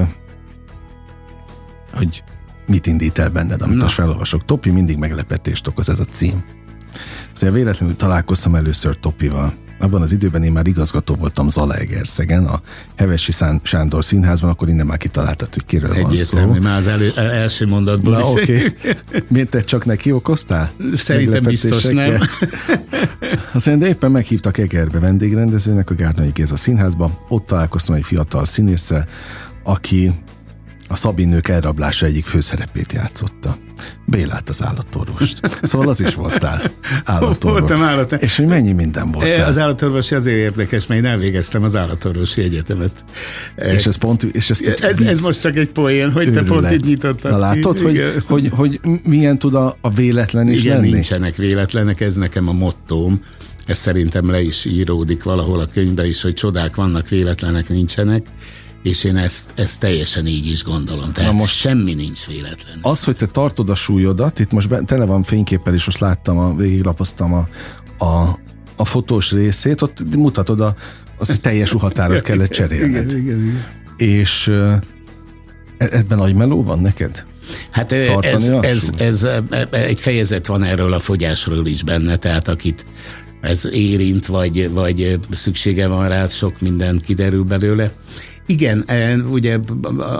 hogy 1.93 2.23
mit 2.67 2.87
indít 2.87 3.19
el 3.19 3.29
benned, 3.29 3.63
amit 3.63 3.83
most 3.83 3.95
felolvasok. 3.95 4.45
Topi 4.45 4.71
mindig 4.71 4.97
meglepetést 4.97 5.67
okoz 5.67 5.89
ez 5.89 5.99
a 5.99 6.05
cím. 6.05 6.45
Szóval 7.33 7.55
véletlenül 7.55 7.97
találkoztam 7.97 8.55
először 8.55 8.97
Topival. 9.01 9.55
Abban 9.79 10.03
az 10.03 10.13
időben 10.13 10.43
én 10.43 10.53
már 10.53 10.67
igazgató 10.67 11.15
voltam 11.15 11.51
Zalaegerszegen, 11.51 12.45
a 12.45 12.61
Hevesi 12.97 13.33
Sándor 13.63 14.05
színházban, 14.05 14.51
akkor 14.51 14.69
innen 14.69 14.87
már 14.87 14.97
kitaláltad, 14.97 15.55
hogy 15.55 15.65
kiről 15.65 15.93
Egyértelmű, 15.93 16.47
van 16.47 16.57
szó. 16.57 16.63
már 16.63 16.79
az 16.79 16.87
elő, 16.87 17.11
első 17.17 17.67
mondatból 17.67 18.13
Na, 18.13 18.31
oké. 18.31 18.57
Okay. 18.57 18.95
Miért 19.29 19.49
te 19.49 19.61
csak 19.61 19.85
neki 19.85 20.13
okoztál? 20.13 20.71
Szerintem 20.93 21.43
biztos 21.43 21.83
nem. 21.83 22.19
Azt 23.53 23.67
mondja, 23.67 23.87
de 23.87 23.93
éppen 23.93 24.11
meghívtak 24.11 24.59
Egerbe 24.59 24.99
vendégrendezőnek 24.99 25.91
a 25.91 25.95
Gárnai 25.95 26.31
Géza 26.35 26.57
színházba. 26.57 27.25
Ott 27.29 27.47
találkoztam 27.47 27.95
egy 27.95 28.05
fiatal 28.05 28.45
színésszel, 28.45 29.07
aki 29.63 30.13
a 30.89 30.97
Szabinők 30.97 31.49
elrablása 31.49 32.07
egyik 32.07 32.25
főszerepét 32.25 32.93
játszotta. 32.93 33.57
Bélát 34.05 34.49
az 34.49 34.65
állatorvost. 34.65 35.41
Szóval 35.63 35.89
az 35.89 36.01
is 36.01 36.15
voltál 36.15 36.71
állatorvos. 37.05 37.61
Voltam 37.61 37.83
állat. 37.83 38.13
És 38.13 38.37
hogy 38.37 38.47
mennyi 38.47 38.73
minden 38.73 39.11
voltál? 39.11 39.49
Az 39.49 39.59
állatorvosi 39.59 40.15
azért 40.15 40.37
érdekes, 40.37 40.87
mert 40.87 41.01
én 41.01 41.07
elvégeztem 41.07 41.63
az 41.63 41.77
állatorvosi 41.77 42.43
egyetemet. 42.43 43.05
És 43.57 43.87
ez 43.87 43.97
pont, 43.97 44.23
és 44.23 44.51
ezt 44.51 44.67
ez, 44.83 45.01
ez 45.01 45.21
most 45.21 45.41
csak 45.41 45.57
egy 45.57 45.69
poén, 45.69 46.13
hogy 46.13 46.27
Őrület. 46.27 46.45
te 46.45 46.53
pont 46.53 46.71
itt 46.71 46.85
nyitottad. 46.85 47.31
Na 47.31 47.39
látod, 47.39 47.79
hogy, 47.79 48.23
hogy, 48.27 48.49
hogy, 48.53 48.81
milyen 49.05 49.39
tud 49.39 49.55
a, 49.55 49.77
a 49.81 49.91
véletlen 49.91 50.49
is 50.49 50.65
Igen, 50.65 50.77
lenni? 50.77 50.91
nincsenek 50.91 51.37
véletlenek, 51.37 52.01
ez 52.01 52.17
nekem 52.17 52.49
a 52.49 52.53
mottóm. 52.53 53.21
Ez 53.67 53.79
szerintem 53.79 54.31
le 54.31 54.41
is 54.41 54.65
íródik 54.65 55.23
valahol 55.23 55.61
a 55.61 55.67
könyvbe 55.67 56.07
is, 56.07 56.23
hogy 56.23 56.35
csodák 56.35 56.77
vannak, 56.77 57.09
véletlenek 57.09 57.69
nincsenek 57.69 58.27
és 58.87 59.05
én 59.05 59.17
ezt, 59.17 59.51
ezt 59.55 59.81
teljesen 59.81 60.27
így 60.27 60.47
is 60.47 60.65
gondolom. 60.65 61.13
Tehát 61.13 61.33
Na 61.33 61.39
most 61.39 61.57
semmi 61.57 61.95
nincs 61.95 62.27
véletlen. 62.27 62.79
Az, 62.83 63.05
hogy 63.05 63.17
te 63.17 63.27
tartod 63.27 63.71
a 63.71 63.75
súlyodat, 63.75 64.39
itt 64.39 64.51
most 64.51 64.69
be, 64.69 64.81
tele 64.81 65.05
van 65.05 65.23
fényképpel, 65.23 65.75
és 65.75 65.85
most 65.85 65.99
láttam, 65.99 66.39
a, 66.39 66.55
végiglapoztam 66.55 67.33
a, 67.33 67.49
a, 68.05 68.39
a 68.77 68.85
fotós 68.85 69.33
részét, 69.33 69.83
ott 69.83 70.17
mutatod 70.17 70.61
a, 70.61 70.75
az, 71.19 71.29
hogy 71.29 71.41
teljes 71.41 71.73
ruhatárat 71.73 72.23
kellett 72.23 72.51
cserélned. 72.51 73.11
Igen, 73.11 73.23
igen, 73.23 73.41
igen. 73.41 73.65
És 73.97 74.49
e, 74.49 74.81
ebben 75.79 76.19
nagy 76.19 76.35
meló 76.35 76.63
van 76.63 76.81
neked? 76.81 77.27
Hát 77.71 77.93
ez, 77.93 78.49
ez, 78.49 78.91
ez, 78.97 79.25
ez, 79.25 79.29
egy 79.71 80.01
fejezet 80.01 80.47
van 80.47 80.63
erről 80.63 80.93
a 80.93 80.99
fogyásról 80.99 81.67
is 81.67 81.83
benne, 81.83 82.17
tehát 82.17 82.49
akit 82.49 82.87
ez 83.41 83.69
érint, 83.73 84.27
vagy, 84.27 84.71
vagy 84.71 85.19
szüksége 85.33 85.87
van 85.87 86.09
rá, 86.09 86.27
sok 86.27 86.61
minden 86.61 87.01
kiderül 87.05 87.45
belőle. 87.45 87.93
Igen, 88.47 88.83
e, 88.87 89.17
ugye 89.17 89.59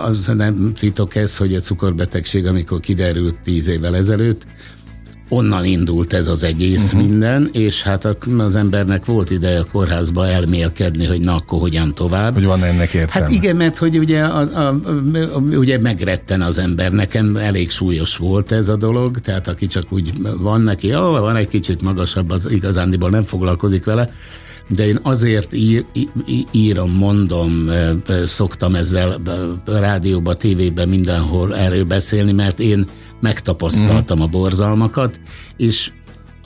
az 0.03 0.25
nem 0.35 0.71
titok 0.79 1.15
ez, 1.15 1.37
hogy 1.37 1.55
a 1.55 1.59
cukorbetegség, 1.59 2.45
amikor 2.45 2.79
kiderült 2.79 3.41
tíz 3.43 3.67
évvel 3.67 3.95
ezelőtt, 3.95 4.45
onnan 5.29 5.65
indult 5.65 6.13
ez 6.13 6.27
az 6.27 6.43
egész 6.43 6.93
uh-huh. 6.93 7.07
minden, 7.07 7.49
és 7.51 7.83
hát 7.83 8.17
az 8.37 8.55
embernek 8.55 9.05
volt 9.05 9.29
ideje 9.29 9.59
a 9.59 9.65
kórházba 9.71 10.27
elmélkedni, 10.27 11.05
hogy 11.05 11.19
na 11.19 11.35
akkor 11.35 11.59
hogyan 11.59 11.93
tovább. 11.93 12.33
Hogy 12.33 12.45
van 12.45 12.63
ennek 12.63 12.93
értelme. 12.93 13.27
Hát 13.27 13.31
igen, 13.35 13.55
mert 13.55 13.77
hogy 13.77 13.97
ugye, 13.97 14.23
a, 14.23 14.39
a, 14.39 14.67
a, 15.33 15.37
ugye 15.37 15.79
megretten 15.79 16.41
az 16.41 16.57
ember. 16.57 16.91
Nekem 16.91 17.35
elég 17.35 17.69
súlyos 17.69 18.17
volt 18.17 18.51
ez 18.51 18.67
a 18.67 18.75
dolog, 18.75 19.19
tehát 19.19 19.47
aki 19.47 19.67
csak 19.67 19.83
úgy 19.89 20.13
van 20.37 20.61
neki, 20.61 20.95
ó, 20.95 21.11
van 21.11 21.35
egy 21.35 21.47
kicsit 21.47 21.81
magasabb, 21.81 22.29
az 22.29 22.51
igazándiból 22.51 23.09
nem 23.09 23.23
foglalkozik 23.23 23.83
vele, 23.83 24.13
de 24.67 24.87
én 24.87 24.99
azért 25.01 25.53
ír, 25.53 25.85
írom, 26.51 26.91
mondom, 26.91 27.69
szoktam 28.25 28.75
ezzel 28.75 29.21
rádióba, 29.65 30.33
tévébe, 30.33 30.85
mindenhol 30.85 31.55
erről 31.55 31.83
beszélni, 31.83 32.31
mert 32.31 32.59
én 32.59 32.85
megtapasztaltam 33.21 34.21
a 34.21 34.27
borzalmakat, 34.27 35.19
és 35.57 35.91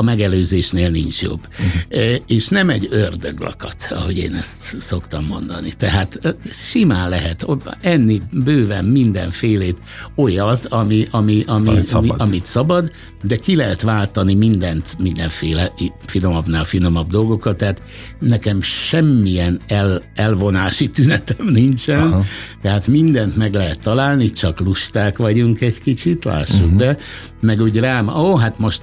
a 0.02 0.04
megelőzésnél 0.04 0.90
nincs 0.90 1.22
jobb. 1.22 1.48
Uh-huh. 1.52 2.16
És 2.28 2.48
nem 2.48 2.70
egy 2.70 2.88
ördöglakat, 2.90 3.76
ahogy 3.90 4.18
én 4.18 4.36
ezt 4.36 4.76
szoktam 4.80 5.26
mondani. 5.26 5.74
Tehát 5.78 6.36
simán 6.46 7.10
lehet 7.10 7.46
enni 7.82 8.22
bőven 8.32 8.86
mindenfélét 8.86 9.78
olyat, 10.16 10.66
ami, 10.66 11.08
ami, 11.12 11.44
ami, 11.48 11.68
amit, 11.68 11.86
szabad. 11.86 12.10
Ami, 12.10 12.30
amit 12.30 12.46
szabad, 12.46 12.92
de 13.24 13.36
ki 13.36 13.56
lehet 13.56 13.82
váltani 13.82 14.34
mindent, 14.34 14.96
mindenféle 15.00 15.72
finomabbnál 16.06 16.64
finomabb 16.64 17.10
dolgokat, 17.12 17.58
tehát 17.58 17.82
nekem 18.20 18.62
semmilyen 18.62 19.60
el, 19.68 20.04
elvonási 20.16 20.90
tünetem 20.90 21.48
nincsen, 21.48 22.00
Aha. 22.00 22.24
tehát 22.62 22.88
mindent 22.88 23.36
meg 23.36 23.54
lehet 23.54 23.82
találni, 23.82 24.30
csak 24.30 24.60
lusták 24.60 25.18
vagyunk 25.18 25.62
egy 25.62 25.82
kicsit, 25.82 26.24
lássuk 26.24 26.64
uh-huh. 26.64 26.78
be, 26.78 26.98
meg 27.42 27.62
úgy 27.62 27.80
rám, 27.80 28.08
ó, 28.08 28.36
hát 28.36 28.60
most, 28.60 28.82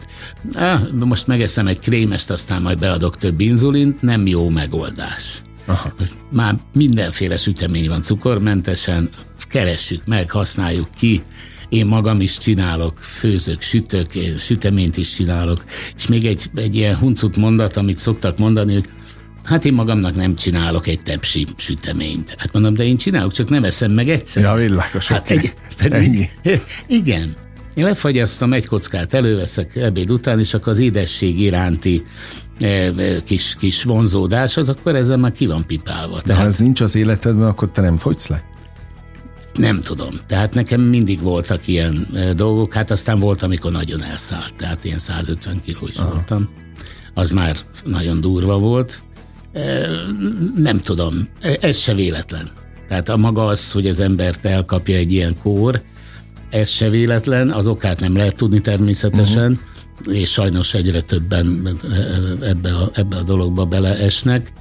ah, 0.54 0.80
most 1.08 1.26
megeszem 1.26 1.66
egy 1.66 1.78
krémest, 1.78 2.30
aztán 2.30 2.62
majd 2.62 2.78
beadok 2.78 3.16
több 3.16 3.40
inzulint, 3.40 4.02
nem 4.02 4.26
jó 4.26 4.48
megoldás. 4.48 5.42
Aha. 5.66 5.92
Már 6.32 6.54
mindenféle 6.72 7.36
sütemény 7.36 7.88
van 7.88 8.02
cukormentesen, 8.02 9.08
keressük 9.48 10.06
meg, 10.06 10.30
használjuk 10.30 10.88
ki, 10.98 11.22
én 11.68 11.86
magam 11.86 12.20
is 12.20 12.38
csinálok, 12.38 12.98
főzök, 12.98 13.62
sütök, 13.62 14.14
én 14.14 14.38
süteményt 14.38 14.96
is 14.96 15.14
csinálok, 15.14 15.64
és 15.96 16.06
még 16.06 16.24
egy, 16.26 16.50
egy 16.54 16.76
ilyen 16.76 16.96
huncut 16.96 17.36
mondat, 17.36 17.76
amit 17.76 17.98
szoktak 17.98 18.38
mondani, 18.38 18.72
hogy 18.72 18.88
Hát 19.44 19.64
én 19.64 19.72
magamnak 19.72 20.16
nem 20.16 20.34
csinálok 20.34 20.86
egy 20.86 21.02
tepsi 21.02 21.46
süteményt. 21.56 22.34
Hát 22.38 22.52
mondom, 22.52 22.74
de 22.74 22.84
én 22.84 22.96
csinálok, 22.96 23.32
csak 23.32 23.48
nem 23.48 23.64
eszem 23.64 23.90
meg 23.90 24.08
egyszer. 24.08 24.42
Ja, 24.42 24.54
világos, 24.54 25.08
hát 25.08 25.30
egy, 25.30 25.54
pedig, 25.76 25.92
Ennyi. 25.92 26.28
Igen. 27.00 27.36
Én 27.78 27.84
lefagyasztom 27.84 28.52
egy 28.52 28.66
kockát, 28.66 29.14
előveszek 29.14 29.76
ebéd 29.76 30.10
után, 30.10 30.38
és 30.38 30.54
akkor 30.54 30.72
az 30.72 30.78
édesség 30.78 31.40
iránti 31.40 32.06
e, 32.60 32.92
kis, 33.22 33.56
kis 33.58 33.82
vonzódás, 33.82 34.56
az 34.56 34.68
akkor 34.68 34.94
ezzel 34.94 35.16
már 35.16 35.32
ki 35.32 35.46
van 35.46 35.66
pipálva. 35.66 36.20
Tehát, 36.20 36.40
ha 36.40 36.46
ez 36.48 36.56
nincs 36.56 36.80
az 36.80 36.94
életedben, 36.94 37.48
akkor 37.48 37.70
te 37.70 37.80
nem 37.80 37.96
fogysz 37.96 38.28
le? 38.28 38.42
Nem 39.54 39.80
tudom. 39.80 40.14
Tehát 40.26 40.54
nekem 40.54 40.80
mindig 40.80 41.20
voltak 41.20 41.66
ilyen 41.66 42.06
dolgok, 42.36 42.74
hát 42.74 42.90
aztán 42.90 43.18
volt, 43.18 43.42
amikor 43.42 43.72
nagyon 43.72 44.02
elszállt, 44.02 44.54
tehát 44.56 44.84
én 44.84 44.98
150 44.98 45.60
kiló 45.64 45.86
is 45.86 45.96
Aha. 45.96 46.10
voltam. 46.10 46.48
Az 47.14 47.30
már 47.30 47.56
nagyon 47.84 48.20
durva 48.20 48.58
volt. 48.58 49.02
Nem 50.56 50.78
tudom, 50.78 51.28
ez 51.60 51.78
se 51.78 51.94
véletlen. 51.94 52.50
Tehát 52.88 53.08
a 53.08 53.16
maga 53.16 53.46
az, 53.46 53.72
hogy 53.72 53.86
az 53.86 54.00
embert 54.00 54.44
elkapja 54.44 54.96
egy 54.96 55.12
ilyen 55.12 55.38
kór, 55.42 55.80
ez 56.50 56.68
se 56.68 56.90
véletlen, 56.90 57.50
az 57.50 57.66
okát 57.66 58.00
nem 58.00 58.16
lehet 58.16 58.36
tudni 58.36 58.60
természetesen, 58.60 59.60
uh-huh. 60.00 60.18
és 60.18 60.30
sajnos 60.30 60.74
egyre 60.74 61.00
többen 61.00 61.78
ebbe 62.42 62.74
a, 62.74 62.90
ebbe 62.92 63.16
a 63.16 63.22
dologba 63.22 63.64
beleesnek 63.64 64.52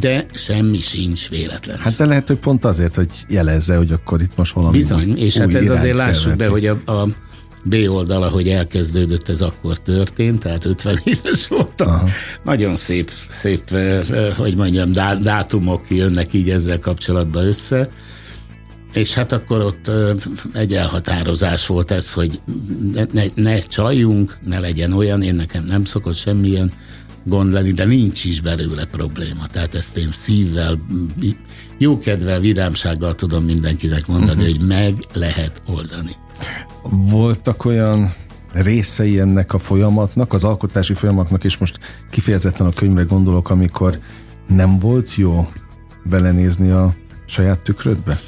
de 0.00 0.24
semmi 0.34 0.80
sincs 0.80 1.28
véletlen. 1.28 1.78
Hát 1.78 1.96
de 1.96 2.04
lehet, 2.04 2.28
hogy 2.28 2.38
pont 2.38 2.64
azért, 2.64 2.96
hogy 2.96 3.08
jelezze, 3.28 3.76
hogy 3.76 3.92
akkor 3.92 4.20
itt 4.20 4.36
most 4.36 4.52
valami 4.52 4.76
Bizony, 4.76 5.18
és 5.18 5.36
hát 5.36 5.54
ez 5.54 5.68
azért 5.68 5.96
lássuk 5.96 6.36
be, 6.36 6.48
hogy 6.48 6.66
a, 6.66 6.92
a 6.92 7.08
B 7.64 7.74
oldala, 7.88 8.28
hogy 8.28 8.48
elkezdődött, 8.48 9.28
ez 9.28 9.40
akkor 9.40 9.78
történt, 9.78 10.40
tehát 10.40 10.64
50 10.64 11.00
éves 11.04 11.48
voltam. 11.48 11.88
Aha. 11.88 12.08
Nagyon 12.44 12.76
szép, 12.76 13.10
szép, 13.30 13.76
hogy 14.36 14.54
mondjam, 14.54 14.92
dátumok 15.22 15.90
jönnek 15.90 16.32
így 16.32 16.50
ezzel 16.50 16.78
kapcsolatban 16.78 17.46
össze. 17.46 17.90
És 18.92 19.14
hát 19.14 19.32
akkor 19.32 19.60
ott 19.60 19.90
egy 20.52 20.74
elhatározás 20.74 21.66
volt 21.66 21.90
ez, 21.90 22.12
hogy 22.12 22.40
ne, 23.12 23.24
ne, 23.34 23.58
csaljunk, 23.58 24.38
ne 24.44 24.58
legyen 24.58 24.92
olyan, 24.92 25.22
én 25.22 25.34
nekem 25.34 25.64
nem 25.64 25.84
szokott 25.84 26.16
semmilyen 26.16 26.72
gond 27.24 27.52
lenni, 27.52 27.72
de 27.72 27.84
nincs 27.84 28.24
is 28.24 28.40
belőle 28.40 28.84
probléma. 28.84 29.46
Tehát 29.46 29.74
ezt 29.74 29.96
én 29.96 30.08
szívvel, 30.12 30.78
jókedvel, 31.78 32.40
vidámsággal 32.40 33.14
tudom 33.14 33.44
mindenkinek 33.44 34.06
mondani, 34.06 34.40
uh-huh. 34.40 34.56
hogy 34.56 34.66
meg 34.66 34.94
lehet 35.12 35.62
oldani. 35.66 36.12
Voltak 36.90 37.64
olyan 37.64 38.12
részei 38.52 39.18
ennek 39.18 39.54
a 39.54 39.58
folyamatnak, 39.58 40.32
az 40.32 40.44
alkotási 40.44 40.94
folyamatnak, 40.94 41.44
és 41.44 41.56
most 41.56 41.78
kifejezetten 42.10 42.66
a 42.66 42.72
könyvre 42.72 43.02
gondolok, 43.02 43.50
amikor 43.50 43.98
nem 44.48 44.78
volt 44.78 45.14
jó 45.14 45.48
belenézni 46.04 46.70
a 46.70 46.94
saját 47.26 47.62
tükrödbe? 47.62 48.20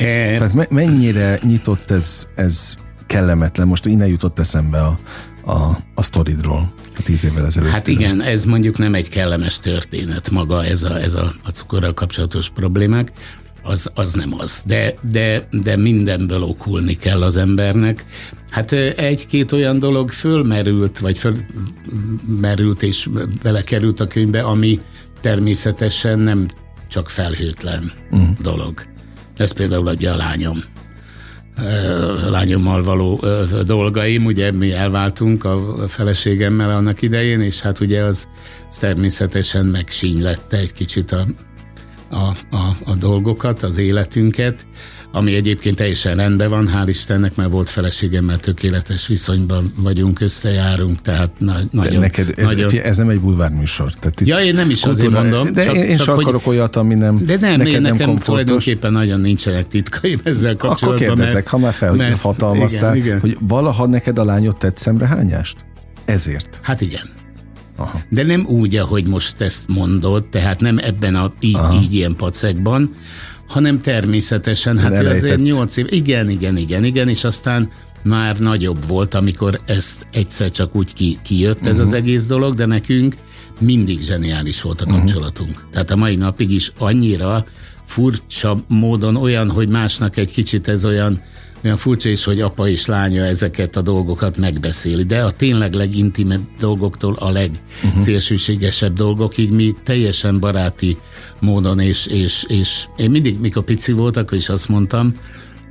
E... 0.00 0.36
Tehát 0.36 0.52
me- 0.52 0.70
mennyire 0.70 1.38
nyitott 1.42 1.90
ez, 1.90 2.28
ez 2.34 2.76
kellemetlen? 3.06 3.66
Most 3.66 3.86
innen 3.86 4.08
jutott 4.08 4.38
eszembe 4.38 4.80
a, 4.82 4.98
a, 5.44 5.78
a 5.94 6.02
sztoridról. 6.02 6.72
a 6.98 7.02
tíz 7.02 7.24
évvel 7.24 7.46
ezelőtt. 7.46 7.70
Hát 7.70 7.86
igen, 7.86 8.20
ez 8.20 8.44
mondjuk 8.44 8.78
nem 8.78 8.94
egy 8.94 9.08
kellemes 9.08 9.58
történet 9.58 10.30
maga, 10.30 10.64
ez 10.64 10.82
a, 10.82 11.00
ez 11.00 11.14
a, 11.14 11.32
a 11.44 11.50
cukorral 11.50 11.94
kapcsolatos 11.94 12.48
problémák, 12.48 13.12
az, 13.62 13.90
az 13.94 14.14
nem 14.14 14.34
az. 14.38 14.62
De, 14.66 14.94
de, 15.10 15.48
de 15.50 15.76
mindenből 15.76 16.42
okulni 16.42 16.96
kell 16.96 17.22
az 17.22 17.36
embernek. 17.36 18.04
Hát 18.50 18.72
egy-két 18.72 19.52
olyan 19.52 19.78
dolog 19.78 20.10
fölmerült, 20.10 20.98
vagy 20.98 21.18
fölmerült 21.18 22.82
és 22.82 23.08
belekerült 23.42 24.00
a 24.00 24.06
könyvbe, 24.06 24.42
ami 24.42 24.80
természetesen 25.20 26.18
nem 26.18 26.48
csak 26.88 27.10
felhőtlen 27.10 27.92
uh-huh. 28.10 28.28
dolog. 28.42 28.89
Ez 29.40 29.52
például 29.52 29.86
ugye 29.86 30.10
a 30.10 30.16
lányom. 30.16 30.58
Lányommal 32.28 32.82
való 32.82 33.24
dolgaim, 33.66 34.24
ugye 34.24 34.52
mi 34.52 34.72
elváltunk 34.72 35.44
a 35.44 35.84
feleségemmel 35.88 36.70
annak 36.70 37.02
idején, 37.02 37.40
és 37.40 37.60
hát 37.60 37.80
ugye 37.80 38.02
az, 38.02 38.28
az 38.70 38.76
természetesen 38.76 39.66
megsínylette 39.66 40.56
egy 40.56 40.72
kicsit 40.72 41.12
a, 41.12 41.24
a, 42.10 42.56
a, 42.56 42.76
a 42.84 42.94
dolgokat, 42.94 43.62
az 43.62 43.76
életünket, 43.76 44.66
ami 45.12 45.34
egyébként 45.34 45.76
teljesen 45.76 46.16
rendben 46.16 46.50
van, 46.50 46.68
hál' 46.74 46.88
Istennek, 46.88 47.36
mert 47.36 47.50
volt 47.50 47.70
feleségemmel 47.70 48.38
tökéletes 48.38 49.06
viszonyban 49.06 49.72
vagyunk, 49.76 50.20
összejárunk, 50.20 51.00
tehát 51.00 51.30
na, 51.38 51.56
nagyon... 51.70 52.00
neked 52.00 52.34
ez, 52.36 52.44
nagyon... 52.44 52.80
ez 52.82 52.96
nem 52.96 53.08
egy 53.08 53.20
bulvárműsor. 53.20 53.92
Tehát 53.92 54.20
ja, 54.20 54.36
én 54.36 54.54
nem 54.54 54.70
is 54.70 54.80
kultúra, 54.80 55.18
azért 55.18 55.30
mondom. 55.30 55.52
De 55.52 55.64
csak, 55.64 55.74
én, 55.74 55.82
én 55.82 55.96
csak 55.96 56.18
akarok 56.18 56.44
hogy... 56.44 56.56
olyat, 56.56 56.76
ami 56.76 56.94
nem 56.94 57.24
De 57.24 57.36
nem, 57.40 57.50
neked 57.50 57.66
én 57.66 57.72
nem 57.72 57.82
nekem 57.82 57.96
komfortos. 57.96 58.24
tulajdonképpen 58.24 58.92
nagyon 58.92 59.20
nincsenek 59.20 59.68
titkaim 59.68 60.20
ezzel 60.22 60.56
kapcsolatban. 60.56 60.88
Akkor 60.88 61.16
kérdezek, 61.16 61.32
mert, 61.32 61.48
ha 61.48 61.58
már 61.58 61.72
felhatalmaztál, 61.72 63.18
hogy 63.20 63.36
valaha 63.40 63.86
neked 63.86 64.18
a 64.18 64.24
lányod 64.24 64.56
tett 64.56 64.76
szemrehányást? 64.76 65.64
Ezért. 66.04 66.60
Hát 66.62 66.80
igen. 66.80 67.19
Aha. 67.80 68.00
De 68.08 68.22
nem 68.22 68.46
úgy, 68.46 68.76
ahogy 68.76 69.06
most 69.06 69.40
ezt 69.40 69.68
mondod, 69.68 70.24
tehát 70.24 70.60
nem 70.60 70.78
ebben 70.78 71.14
a 71.14 71.32
így, 71.40 71.58
így 71.82 71.94
ilyen 71.94 72.16
pacekban, 72.16 72.94
hanem 73.48 73.78
természetesen, 73.78 74.78
hát 74.78 74.92
Elejtett. 74.92 75.22
azért 75.22 75.42
nyolc 75.42 75.76
év, 75.76 75.86
igen, 75.90 76.30
igen, 76.30 76.56
igen, 76.56 76.84
igen, 76.84 77.08
és 77.08 77.24
aztán 77.24 77.70
már 78.02 78.38
nagyobb 78.38 78.86
volt, 78.88 79.14
amikor 79.14 79.60
ezt 79.66 80.06
egyszer 80.12 80.50
csak 80.50 80.76
úgy 80.76 80.92
ki, 80.92 81.18
kijött 81.22 81.56
uh-huh. 81.56 81.70
ez 81.70 81.78
az 81.78 81.88
mhm. 81.88 81.96
egész 81.96 82.26
dolog, 82.26 82.54
de 82.54 82.66
nekünk 82.66 83.14
mindig 83.58 84.00
zseniális 84.00 84.62
volt 84.62 84.80
a 84.80 84.86
mhm. 84.86 84.94
kapcsolatunk. 84.94 85.50
Uh-huh. 85.50 85.70
Tehát 85.70 85.90
a 85.90 85.96
mai 85.96 86.16
napig 86.16 86.50
is 86.50 86.72
annyira 86.78 87.44
furcsa 87.84 88.64
módon 88.68 89.16
olyan, 89.16 89.50
hogy 89.50 89.68
másnak 89.68 90.16
egy 90.16 90.32
kicsit 90.32 90.68
ez 90.68 90.84
olyan 90.84 91.22
olyan 91.64 91.76
furcsa 91.76 92.08
is, 92.08 92.24
hogy 92.24 92.40
apa 92.40 92.68
és 92.68 92.86
lánya 92.86 93.24
ezeket 93.24 93.76
a 93.76 93.82
dolgokat 93.82 94.36
megbeszéli, 94.36 95.02
de 95.02 95.22
a 95.22 95.30
tényleg 95.30 95.74
legintimebb 95.74 96.40
dolgoktól 96.58 97.14
a 97.18 97.30
legszélsőségesebb 97.30 98.92
uh-huh. 98.92 99.06
dolgokig 99.06 99.52
mi 99.52 99.74
teljesen 99.84 100.40
baráti 100.40 100.96
módon, 101.40 101.80
és, 101.80 102.06
és, 102.06 102.44
és 102.48 102.84
én 102.96 103.10
mindig, 103.10 103.40
mikor 103.40 103.64
pici 103.64 103.92
voltak, 103.92 104.32
is 104.32 104.48
azt 104.48 104.68
mondtam, 104.68 105.14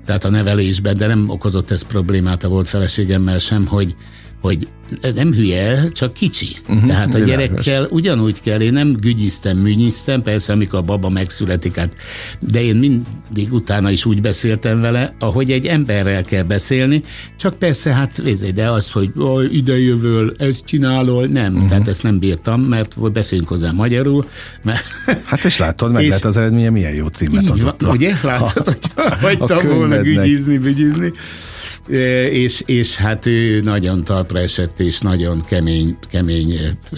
tehát 0.05 0.23
a 0.23 0.29
nevelésben, 0.29 0.97
de 0.97 1.07
nem 1.07 1.29
okozott 1.29 1.71
ez 1.71 1.81
problémát 1.81 2.43
a 2.43 2.49
volt 2.49 2.69
feleségemmel 2.69 3.39
sem, 3.39 3.67
hogy 3.67 3.95
hogy 4.41 4.67
nem 5.15 5.33
hülye, 5.33 5.89
csak 5.91 6.13
kicsi. 6.13 6.47
Uh-huh, 6.67 6.87
Tehát 6.87 7.15
a 7.15 7.19
gyerekkel 7.19 7.87
ugyanúgy 7.89 8.41
kell, 8.41 8.59
én 8.59 8.73
nem 8.73 8.91
gügyiztem, 8.99 9.57
műnyiztem, 9.57 10.21
persze 10.21 10.53
amikor 10.53 10.79
a 10.79 10.81
baba 10.81 11.09
megszületik, 11.09 11.75
hát, 11.75 11.95
de 12.39 12.61
én 12.61 12.75
mindig 12.75 13.53
utána 13.53 13.89
is 13.89 14.05
úgy 14.05 14.21
beszéltem 14.21 14.81
vele, 14.81 15.15
ahogy 15.19 15.51
egy 15.51 15.65
emberrel 15.65 16.23
kell 16.23 16.43
beszélni, 16.43 17.03
csak 17.37 17.57
persze 17.57 17.93
hát 17.93 18.23
de 18.53 18.69
az, 18.69 18.91
hogy 18.91 19.11
oh, 19.17 19.53
ide 19.53 19.79
jövöl, 19.79 20.33
ezt 20.37 20.65
csinálol, 20.65 21.25
nem, 21.25 21.53
uh-huh. 21.53 21.69
tehát 21.69 21.87
ezt 21.87 22.03
nem 22.03 22.19
bírtam, 22.19 22.61
mert 22.61 23.11
beszéljünk 23.11 23.49
hozzá 23.49 23.71
magyarul. 23.71 24.25
Mert, 24.61 24.83
hát 25.29 25.43
és 25.43 25.57
látod, 25.57 25.91
meg 25.91 26.03
és, 26.03 26.09
lehet 26.09 26.25
az 26.25 26.37
eredménye, 26.37 26.69
milyen 26.69 26.93
jó 26.93 27.07
címet 27.07 27.49
adott. 27.49 27.83
Ugye, 27.83 28.13
látod, 28.23 28.65
hogy 28.65 28.77
hagytam 29.21 29.67
volna 29.67 30.01
gügyizni, 30.01 30.57
gügyizni 30.57 31.11
és, 32.31 32.63
és 32.65 32.95
hát 32.95 33.25
ő 33.25 33.61
nagyon 33.61 34.03
talpra 34.03 34.39
esett, 34.39 34.79
és 34.79 34.99
nagyon 34.99 35.43
kemény, 35.45 35.97
kemény 36.09 36.53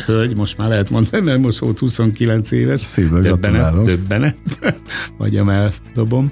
hölgy, 0.06 0.36
most 0.36 0.58
már 0.58 0.68
lehet 0.68 0.90
mondani, 0.90 1.24
mert 1.24 1.40
most 1.40 1.58
volt 1.58 1.80
29 1.80 2.52
éves. 2.52 2.82
Szívből 2.82 3.24
többenet, 3.24 3.84
többenet, 3.84 4.36
vagyom 5.18 5.50
eldobom. 5.50 6.32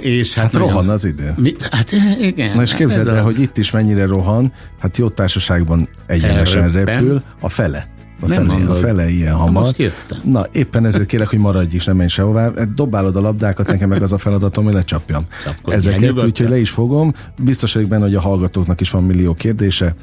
És 0.00 0.34
hát, 0.34 0.44
hát 0.44 0.52
nagyon, 0.52 0.68
rohan 0.68 0.88
az 0.88 1.04
idő. 1.04 1.32
Mi, 1.36 1.54
hát 1.70 1.90
igen. 2.20 2.56
Na 2.56 2.62
és 2.62 2.74
képzeld 2.74 3.06
el, 3.06 3.16
az... 3.16 3.24
hogy 3.24 3.40
itt 3.40 3.58
is 3.58 3.70
mennyire 3.70 4.06
rohan, 4.06 4.52
hát 4.78 4.96
jó 4.96 5.08
társaságban 5.08 5.88
egyenesen 6.06 6.72
repül, 6.72 7.22
a 7.40 7.48
fele. 7.48 7.93
A 8.24 8.28
nem 8.28 8.48
fele, 8.48 8.70
a 8.70 8.74
fele 8.74 9.08
ilyen 9.08 9.34
hamar. 9.34 9.62
Most 9.62 9.78
jöttem. 9.78 10.18
Na, 10.24 10.44
éppen 10.52 10.86
ezért 10.86 11.06
kérek, 11.06 11.28
hogy 11.28 11.38
maradj 11.38 11.76
is, 11.76 11.84
nem 11.84 11.96
menj 11.96 12.08
sehová. 12.08 12.50
Dobálod 12.74 13.16
a 13.16 13.20
labdákat, 13.20 13.66
nekem 13.66 13.88
meg 13.88 14.02
az 14.02 14.12
a 14.12 14.18
feladatom, 14.18 14.64
hogy 14.64 14.72
lecsapjam 14.72 15.24
Csapkodj, 15.44 15.76
ezeket, 15.76 16.24
úgyhogy 16.24 16.48
le 16.48 16.58
is 16.58 16.70
fogom. 16.70 17.12
Biztos 17.38 17.72
vagyok 17.72 17.88
benne, 17.88 18.02
hogy 18.02 18.14
a 18.14 18.20
hallgatóknak 18.20 18.80
is 18.80 18.90
van 18.90 19.04
millió 19.04 19.34
kérdése. 19.34 19.94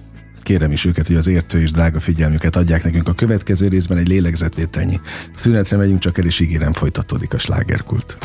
Kérem 0.43 0.71
is 0.71 0.85
őket, 0.85 1.07
hogy 1.07 1.15
az 1.15 1.27
értő 1.27 1.61
és 1.61 1.71
drága 1.71 1.99
figyelmüket 1.99 2.55
adják 2.55 2.83
nekünk 2.83 3.07
a 3.07 3.13
következő 3.13 3.67
részben 3.67 3.97
egy 3.97 4.07
lélegzetvételnyi. 4.07 4.99
Szünetre 5.35 5.77
megyünk, 5.77 5.99
csak 5.99 6.17
el 6.17 6.25
is 6.25 6.39
ígérem, 6.39 6.73
folytatódik 6.73 7.33
a 7.33 7.37
slágerkult. 7.37 8.17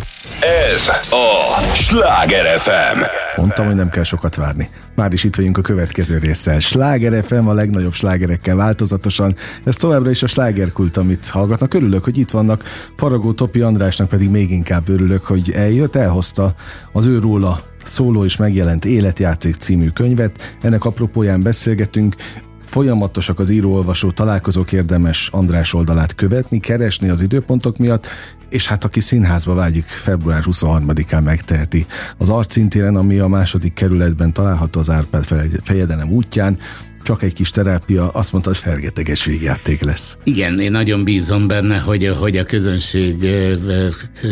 Ez 0.73 0.89
a 1.11 1.75
Sláger 1.75 2.59
FM. 2.59 3.26
Mondtam, 3.37 3.67
hogy 3.67 3.75
nem 3.75 3.89
kell 3.89 4.03
sokat 4.03 4.35
várni. 4.35 4.69
Már 4.95 5.13
is 5.13 5.25
itt 5.25 5.37
vagyunk 5.37 5.59
a 5.59 5.61
következő 5.63 6.19
résszel. 6.19 6.61
Sláger 6.61 7.25
FM 7.25 7.47
a 7.47 7.53
legnagyobb 7.53 7.93
slágerekkel 7.93 8.57
változatosan. 8.57 9.35
Ez 9.65 9.77
továbbra 9.77 10.11
is 10.11 10.23
a 10.23 10.27
slágerkult, 10.27 10.97
amit 10.97 11.29
hallgatnak. 11.29 11.75
Örülök, 11.75 12.05
hogy 12.05 12.19
itt 12.19 12.31
vannak. 12.31 12.65
Faragó 12.97 13.33
Topi 13.33 13.61
Andrásnak 13.61 14.09
pedig 14.09 14.31
még 14.31 14.51
inkább 14.51 14.89
örülök, 14.89 15.25
hogy 15.25 15.51
eljött, 15.51 15.97
elhozta 15.97 16.55
az 16.93 17.07
ő 17.07 17.19
róla 17.19 17.63
szóló 17.85 18.25
és 18.25 18.37
megjelent 18.37 18.85
Életjáték 18.85 19.55
című 19.55 19.89
könyvet. 19.89 20.57
Ennek 20.63 20.85
apropóján 20.85 21.43
beszélgetünk, 21.43 22.15
folyamatosak 22.67 23.39
az 23.39 23.51
író-olvasó 23.51 24.11
találkozók, 24.11 24.73
érdemes 24.73 25.29
András 25.33 25.75
oldalát 25.75 26.15
követni, 26.15 26.61
keresni 26.61 27.09
az 27.09 27.23
időpontok 27.23 27.77
miatt, 27.77 28.07
és 28.49 28.67
hát 28.67 28.85
aki 28.85 29.01
színházba 29.01 29.55
vágyik, 29.55 29.85
február 29.85 30.43
23-án 30.47 31.25
megteheti. 31.25 31.87
Az 32.19 32.31
arcintéren, 32.31 32.97
ami 32.97 33.19
a 33.19 33.27
második 33.27 33.73
kerületben 33.73 34.33
található 34.33 34.81
az 34.81 34.91
Árpád 34.91 35.25
fejedelem 35.63 36.11
útján, 36.11 36.59
csak 37.07 37.23
egy 37.23 37.33
kis 37.33 37.51
terápia, 37.51 38.09
azt 38.09 38.33
mondta, 38.33 38.51
hogy 38.51 38.59
fergeteges 38.59 39.25
végjáték 39.25 39.83
lesz. 39.83 40.19
Igen, 40.25 40.61
én 40.61 40.71
nagyon 40.71 41.05
bízom 41.05 41.47
benne, 41.47 41.79
hogy, 41.79 42.15
hogy 42.19 42.37
a 42.37 42.45
közönség 42.45 43.27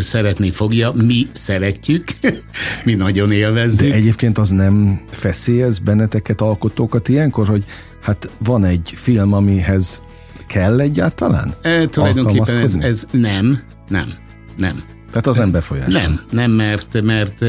szeretni 0.00 0.50
fogja. 0.50 0.92
Mi 0.92 1.26
szeretjük, 1.32 2.04
mi 2.84 2.94
nagyon 2.94 3.32
élvezzük. 3.32 3.88
De 3.88 3.94
egyébként 3.94 4.38
az 4.38 4.48
nem 4.48 5.00
feszélyez 5.10 5.78
benneteket, 5.78 6.40
alkotókat 6.40 7.08
ilyenkor, 7.08 7.46
hogy 7.46 7.64
hát 8.02 8.30
van 8.38 8.64
egy 8.64 8.92
film, 8.96 9.32
amihez 9.32 10.02
kell 10.46 10.80
egyáltalán? 10.80 11.54
E, 11.62 11.86
tulajdonképpen 11.86 12.56
ez, 12.56 12.74
ez 12.74 13.06
nem, 13.10 13.62
nem, 13.88 14.08
nem. 14.56 14.82
Tehát 15.14 15.28
az 15.28 15.36
nem 15.36 15.50
befolyásol. 15.50 15.92
Nem, 15.92 16.20
nem, 16.30 16.50
mert, 16.50 17.02
mert 17.02 17.44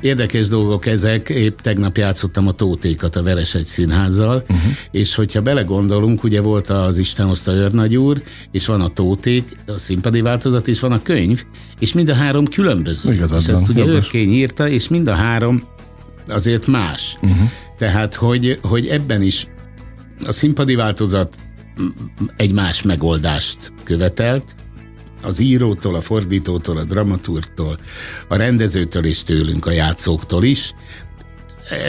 érdekes 0.00 0.48
dolgok 0.48 0.86
ezek. 0.86 1.28
Épp 1.28 1.58
tegnap 1.58 1.96
játszottam 1.96 2.46
a 2.46 2.52
Tótékat 2.52 3.16
a 3.16 3.22
Veresegy 3.22 3.64
Színházzal, 3.64 4.44
uh-huh. 4.48 4.72
és 4.90 5.14
hogyha 5.14 5.42
belegondolunk, 5.42 6.24
ugye 6.24 6.40
volt 6.40 6.70
az 6.70 6.96
Isten 6.96 7.26
hozta 7.26 7.52
őrnagy 7.52 7.96
úr, 7.96 8.22
és 8.50 8.66
van 8.66 8.80
a 8.80 8.88
Tóték, 8.88 9.56
a 9.66 9.78
színpadi 9.78 10.20
változat, 10.20 10.68
és 10.68 10.80
van 10.80 10.92
a 10.92 11.02
könyv, 11.02 11.44
és 11.78 11.92
mind 11.92 12.08
a 12.08 12.14
három 12.14 12.46
különböző. 12.46 13.12
Igazad 13.12 13.40
és 13.40 13.46
ezt 13.46 13.68
ugye 13.68 13.84
őrkény 13.84 14.32
írta, 14.32 14.68
és 14.68 14.88
mind 14.88 15.06
a 15.06 15.14
három 15.14 15.62
azért 16.28 16.66
más. 16.66 17.18
Uh-huh. 17.22 17.50
Tehát, 17.78 18.14
hogy, 18.14 18.58
hogy 18.62 18.86
ebben 18.86 19.22
is 19.22 19.46
a 20.26 20.32
színpadi 20.32 20.74
változat 20.74 21.36
egy 22.36 22.52
más 22.52 22.82
megoldást 22.82 23.72
követelt, 23.82 24.54
az 25.24 25.38
írótól, 25.38 25.94
a 25.94 26.00
fordítótól, 26.00 26.76
a 26.76 26.84
dramaturgtól, 26.84 27.78
a 28.28 28.36
rendezőtől 28.36 29.04
és 29.04 29.22
tőlünk, 29.22 29.66
a 29.66 29.70
játszóktól 29.70 30.44
is. 30.44 30.74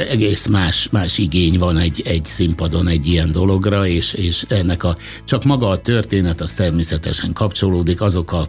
Egész 0.09 0.47
más, 0.47 0.89
más 0.91 1.17
igény 1.17 1.59
van 1.59 1.77
egy, 1.77 2.01
egy 2.05 2.25
színpadon 2.25 2.87
egy 2.87 3.05
ilyen 3.07 3.31
dologra, 3.31 3.87
és, 3.87 4.13
és 4.13 4.45
ennek 4.49 4.83
a, 4.83 4.97
csak 5.23 5.43
maga 5.43 5.69
a 5.69 5.81
történet 5.81 6.41
az 6.41 6.53
természetesen 6.53 7.33
kapcsolódik, 7.33 8.01
azok 8.01 8.31
a 8.31 8.47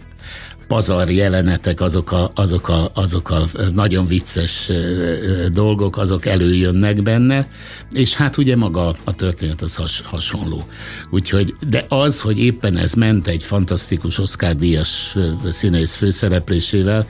pazar 0.69 1.11
jelenetek, 1.11 1.81
azok 1.81 2.13
a, 2.13 2.31
azok 2.35 2.69
a, 2.69 2.91
azok 2.95 3.31
a 3.31 3.45
nagyon 3.75 4.07
vicces 4.07 4.71
dolgok, 5.53 5.97
azok 5.97 6.27
előjönnek 6.27 7.03
benne, 7.03 7.49
és 7.93 8.15
hát 8.15 8.37
ugye 8.37 8.57
maga 8.57 8.95
a 9.05 9.15
történet 9.15 9.61
az 9.61 9.75
has, 9.75 10.03
hasonló. 10.05 10.67
Úgyhogy, 11.11 11.55
de 11.69 11.85
az, 11.89 12.21
hogy 12.21 12.39
éppen 12.39 12.77
ez 12.77 12.95
ment 12.95 13.29
egy 13.29 13.43
fantasztikus 13.43 14.19
Oscar-díjas 14.19 15.17
színész 15.49 15.95
főszereplésével, 15.95 17.07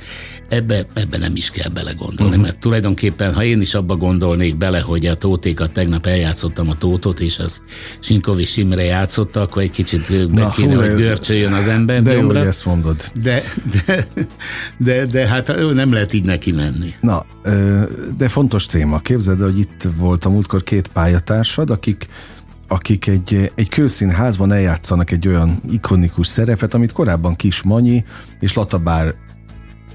ebbe, 0.48 0.86
ebbe 0.94 1.18
nem 1.18 1.36
is 1.36 1.50
kell 1.50 1.70
belegondolni, 1.70 2.30
uh-huh. 2.30 2.44
mert 2.44 2.58
tulajdonképpen, 2.58 3.34
ha 3.34 3.44
én 3.44 3.60
is 3.60 3.74
abba 3.74 3.96
gondolnék 3.96 4.56
bele, 4.56 4.80
hogy 4.80 5.06
a 5.06 5.14
tótékat 5.14 5.72
tegnap 5.72 6.06
eljátszottam 6.06 6.68
a 6.68 6.74
tótot, 6.74 7.20
és 7.20 7.38
az 7.38 7.62
Sinkovics 8.00 8.56
Imre 8.56 8.82
játszotta, 8.82 9.40
akkor 9.40 9.62
egy 9.62 9.70
kicsit 9.70 10.30
be 10.34 10.50
kéne, 10.54 10.74
hú, 10.74 10.80
hogy 10.80 10.94
görcsöljön 10.94 11.52
az 11.52 11.68
ember. 11.68 12.02
De 12.02 12.12
jó, 12.12 12.26
hogy 12.26 12.36
ezt 12.36 12.64
mondod. 12.64 13.10
De, 13.22 13.42
de, 13.86 14.06
de, 14.78 15.06
de 15.06 15.28
hát 15.28 15.72
nem 15.74 15.92
lehet 15.92 16.12
így 16.12 16.24
neki 16.24 16.52
menni. 16.52 16.94
Na, 17.00 17.26
de 18.16 18.28
fontos 18.28 18.66
téma. 18.66 18.98
Képzeld, 18.98 19.40
hogy 19.40 19.58
itt 19.58 19.88
volt 19.96 20.24
a 20.24 20.30
múltkor 20.30 20.62
két 20.62 20.88
pályatársad, 20.88 21.70
akik 21.70 22.06
akik 22.68 23.06
egy, 23.06 23.52
egy 23.54 23.68
kőszínházban 23.68 24.52
eljátszanak 24.52 25.10
egy 25.10 25.28
olyan 25.28 25.60
ikonikus 25.70 26.26
szerepet, 26.26 26.74
amit 26.74 26.92
korábban 26.92 27.36
Kis 27.36 27.62
Manyi 27.62 28.04
és 28.40 28.54
Latabár 28.54 29.14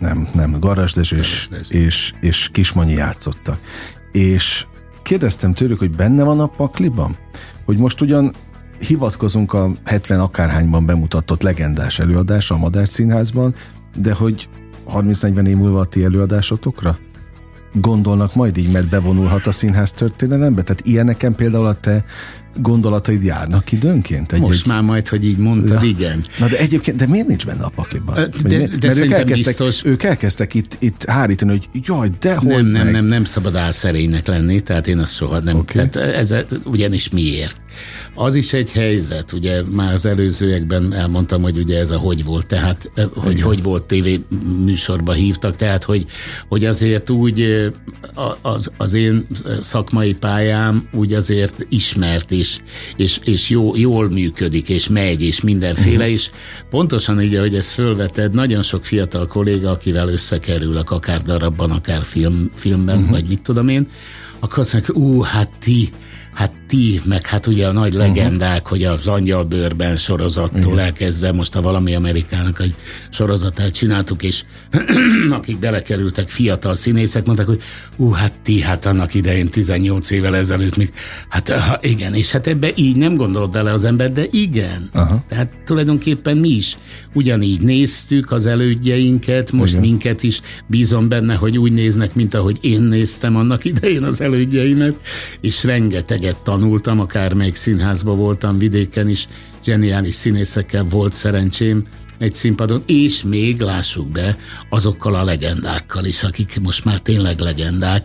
nem, 0.01 0.27
nem, 0.33 0.59
Garasdes 0.59 1.11
és, 1.11 1.49
és, 1.69 2.13
és 2.19 2.49
Kismanyi 2.51 2.93
játszottak. 2.93 3.59
És 4.11 4.65
kérdeztem 5.03 5.53
tőlük, 5.53 5.79
hogy 5.79 5.91
benne 5.91 6.23
van 6.23 6.39
a 6.39 6.45
pakliban? 6.45 7.17
Hogy 7.65 7.77
most 7.77 8.01
ugyan 8.01 8.33
hivatkozunk 8.79 9.53
a 9.53 9.71
70 9.85 10.19
akárhányban 10.19 10.85
bemutatott 10.85 11.41
legendás 11.41 11.99
előadásra 11.99 12.55
a 12.55 12.59
Madár 12.59 12.87
Színházban, 12.87 13.55
de 13.95 14.13
hogy 14.13 14.49
30-40 14.87 15.47
év 15.47 15.55
múlva 15.55 15.79
a 15.79 15.85
ti 15.85 16.03
előadásotokra? 16.03 16.97
Gondolnak 17.73 18.35
majd 18.35 18.57
így, 18.57 18.71
mert 18.71 18.89
bevonulhat 18.89 19.47
a 19.47 19.51
színház 19.51 19.91
történelembe? 19.91 20.61
Tehát 20.61 20.85
ilyeneken 20.85 21.35
például 21.35 21.65
a 21.65 21.73
te 21.73 22.05
gondolataid 22.55 23.23
járnak 23.23 23.71
időnként? 23.71 24.31
Egy, 24.31 24.39
Most 24.39 24.61
egy... 24.61 24.71
már 24.71 24.81
majd, 24.81 25.07
hogy 25.07 25.25
így 25.25 25.37
mondtad, 25.37 25.83
ja. 25.83 25.89
igen. 25.89 26.25
Na 26.39 26.47
de 26.47 26.57
egyébként, 26.57 26.97
de 26.97 27.07
miért 27.07 27.27
nincs 27.27 27.45
benne 27.45 27.63
a 27.63 27.71
pakliban? 27.75 28.15
De, 28.15 28.27
de, 28.43 28.67
de 28.79 28.87
mert 28.87 28.97
ők 28.97 29.11
elkezdtek, 29.11 29.57
biztos... 29.57 29.85
ők 29.85 30.03
elkezdtek 30.03 30.53
itt, 30.53 30.77
itt 30.79 31.05
hárítani, 31.05 31.51
hogy 31.51 31.81
jaj, 31.85 32.09
de 32.19 32.35
hogy 32.35 32.47
Nem, 32.47 32.65
nem, 32.65 32.83
meg. 32.83 32.93
nem, 32.93 33.05
nem 33.05 33.23
szabad 33.23 33.55
álszerénynek 33.55 34.27
lenni, 34.27 34.61
tehát 34.61 34.87
én 34.87 34.99
azt 34.99 35.15
soha 35.15 35.39
nem. 35.39 35.57
Okay. 35.57 35.89
Tehát 35.89 36.15
ez, 36.15 36.35
ugyanis 36.63 37.09
miért? 37.09 37.60
Az 38.15 38.35
is 38.35 38.53
egy 38.53 38.71
helyzet, 38.71 39.31
ugye 39.31 39.61
már 39.69 39.93
az 39.93 40.05
előzőekben 40.05 40.93
elmondtam, 40.93 41.41
hogy 41.41 41.57
ugye 41.57 41.79
ez 41.79 41.89
a 41.89 41.97
hogy 41.97 42.23
volt, 42.23 42.45
tehát 42.45 42.91
hogy 43.13 43.31
Igen. 43.31 43.45
hogy 43.45 43.63
volt 43.63 43.83
tévé 43.83 44.21
műsorba 44.65 45.11
hívtak, 45.11 45.55
tehát 45.55 45.83
hogy, 45.83 46.05
hogy 46.47 46.65
azért 46.65 47.09
úgy 47.09 47.71
az, 48.41 48.71
az 48.77 48.93
én 48.93 49.27
szakmai 49.61 50.13
pályám 50.13 50.87
úgy 50.91 51.13
azért 51.13 51.65
ismert 51.69 52.31
és, 52.31 52.57
és, 52.95 53.19
és 53.23 53.49
jó, 53.49 53.75
jól 53.75 54.09
működik, 54.09 54.69
és 54.69 54.87
megy, 54.87 55.21
és 55.21 55.41
mindenféle, 55.41 55.95
uh-huh. 55.95 56.11
és 56.11 56.29
pontosan 56.69 57.21
így, 57.21 57.37
hogy 57.37 57.55
ezt 57.55 57.71
fölveted, 57.71 58.33
nagyon 58.33 58.63
sok 58.63 58.85
fiatal 58.85 59.27
kolléga, 59.27 59.71
akivel 59.71 60.09
összekerülök, 60.09 60.91
akár 60.91 61.21
darabban, 61.21 61.71
akár 61.71 62.03
film, 62.03 62.51
filmben, 62.55 62.97
uh-huh. 62.97 63.11
vagy 63.11 63.25
mit 63.27 63.41
tudom 63.41 63.67
én, 63.67 63.87
akkor 64.39 64.59
azt 64.59 64.73
mondják, 64.73 64.97
ú, 64.97 65.21
hát 65.21 65.49
ti, 65.59 65.89
hát 66.33 66.51
ti, 66.71 67.01
meg 67.03 67.27
hát 67.27 67.47
ugye 67.47 67.67
a 67.67 67.71
nagy 67.71 67.93
legendák, 67.93 68.63
uh-huh. 68.63 68.69
hogy 68.69 68.83
az 68.83 69.07
angyalbőrben 69.07 69.97
sorozattól 69.97 70.73
Igen. 70.73 70.79
elkezdve 70.79 71.31
most 71.31 71.55
a 71.55 71.61
valami 71.61 71.95
Amerikának 71.95 72.59
egy 72.59 72.75
sorozatát 73.09 73.73
csináltuk, 73.73 74.23
és 74.23 74.43
akik 75.37 75.59
belekerültek 75.59 76.29
fiatal 76.29 76.75
színészek, 76.75 77.25
mondták, 77.25 77.47
hogy 77.47 77.61
ú, 77.95 78.09
hát 78.11 78.33
ti, 78.43 78.61
hát 78.61 78.85
annak 78.85 79.13
idején 79.13 79.49
18 79.49 80.11
évvel 80.11 80.35
ezelőtt 80.35 80.77
még, 80.77 80.91
hát 81.29 81.49
ha, 81.49 81.77
igen, 81.81 82.13
és 82.13 82.31
hát 82.31 82.47
ebbe 82.47 82.71
így 82.75 82.95
nem 82.95 83.15
gondol 83.15 83.47
bele 83.47 83.71
az 83.71 83.85
ember, 83.85 84.11
de 84.11 84.23
igen. 84.31 84.89
Uh-huh. 84.93 85.19
Tehát 85.27 85.49
tulajdonképpen 85.65 86.37
mi 86.37 86.49
is 86.49 86.77
ugyanígy 87.13 87.61
néztük 87.61 88.31
az 88.31 88.45
elődjeinket, 88.45 89.51
most 89.51 89.71
igen. 89.71 89.85
minket 89.85 90.23
is 90.23 90.41
bízom 90.67 91.07
benne, 91.07 91.35
hogy 91.35 91.57
úgy 91.57 91.71
néznek, 91.71 92.15
mint 92.15 92.33
ahogy 92.33 92.57
én 92.61 92.81
néztem 92.81 93.35
annak 93.35 93.65
idején 93.65 94.03
az 94.03 94.21
elődjeimet, 94.21 94.95
és 95.41 95.63
rengeteget 95.63 96.35
tan 96.35 96.59
tanultam, 96.61 96.99
akár 96.99 97.33
még 97.33 97.55
színházban 97.55 98.17
voltam 98.17 98.57
vidéken 98.57 99.09
is, 99.09 99.27
zseniális 99.63 100.15
színészekkel 100.15 100.83
volt 100.83 101.13
szerencsém 101.13 101.83
egy 102.21 102.35
színpadon, 102.35 102.83
és 102.85 103.23
még 103.23 103.61
lássuk 103.61 104.07
be 104.07 104.37
azokkal 104.69 105.15
a 105.15 105.23
legendákkal 105.23 106.05
is, 106.05 106.23
akik 106.23 106.59
most 106.61 106.85
már 106.85 106.99
tényleg 106.99 107.39
legendák. 107.39 108.03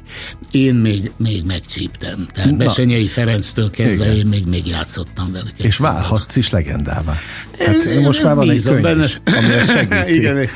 Én 0.51 0.75
még, 0.75 1.11
még 1.17 1.45
megcsíptem. 1.45 2.27
Tehát 2.33 2.51
Na, 2.51 2.57
Besenyei 2.57 3.07
Ferenctől 3.07 3.71
kezdve 3.71 4.05
igen. 4.05 4.17
én 4.17 4.27
még, 4.27 4.47
még 4.47 4.67
játszottam 4.67 5.33
velük. 5.33 5.53
És 5.57 5.77
válhatsz 5.77 6.37
is 6.37 6.51
legendává. 6.51 7.15
Hát 7.59 8.03
most 8.03 8.23
már 8.23 8.35
van 8.35 8.51
egy 8.51 8.63
könyv 8.63 8.83
benne. 8.83 9.05
is, 9.05 9.21
ami 9.25 9.53
ezt 9.53 9.71
segíti. 9.71 10.15
Igen, 10.21 10.49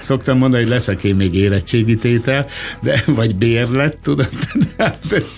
szoktam 0.00 0.38
mondani, 0.38 0.62
hogy 0.62 0.72
leszek 0.72 1.04
én 1.04 1.14
még 1.14 1.34
érettségítétel, 1.34 2.46
de, 2.82 3.02
vagy 3.06 3.36
bérlet, 3.36 3.98
tudod, 4.02 4.28
de 4.54 4.84
hát 4.84 5.12
ez, 5.12 5.30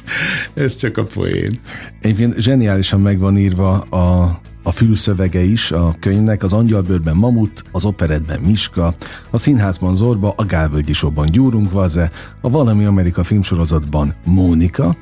ez 0.55 0.77
csak 0.77 0.97
a 0.97 1.05
poén. 1.05 1.61
Egyébként 2.01 2.41
zseniálisan 2.41 3.01
meg 3.01 3.19
van 3.19 3.39
írva 3.39 3.81
a 3.81 4.41
a 4.67 4.73
fülszövege 4.73 5.43
is 5.43 5.73
a 5.73 5.97
könyvnek, 6.01 6.43
az 6.43 6.53
Angyalbőrben 6.53 7.17
Mamut, 7.17 7.65
az 7.73 7.85
operetben 7.85 8.41
Miska, 8.41 8.95
a 9.31 9.39
színházban 9.39 9.97
Zorba, 9.97 10.35
a 10.37 10.45
Gálvölgyi 10.45 10.93
Showban 10.93 11.31
Gyúrunk 11.31 11.73
Vaze, 11.73 12.11
a 12.41 12.51
Valami 12.51 12.85
Amerika 12.85 13.25
filmsorozatban 13.25 14.15
Mónika, 14.25 14.97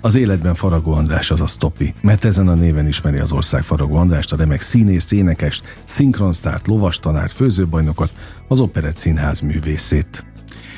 az 0.00 0.14
életben 0.14 0.54
Faragó 0.54 0.92
András 0.92 1.30
az 1.30 1.40
a 1.40 1.46
Stopi, 1.46 1.94
mert 2.02 2.24
ezen 2.24 2.48
a 2.48 2.54
néven 2.54 2.86
ismeri 2.86 3.18
az 3.18 3.32
ország 3.32 3.62
Faragó 3.62 3.96
Andrást, 3.96 4.32
a 4.32 4.36
remek 4.36 4.60
színész, 4.60 5.10
énekest, 5.10 5.78
szinkronsztárt, 5.84 6.66
lovastanárt, 6.66 7.32
főzőbajnokot, 7.32 8.12
az 8.48 8.60
Operett 8.60 8.96
Színház 8.96 9.40
művészét. 9.40 10.24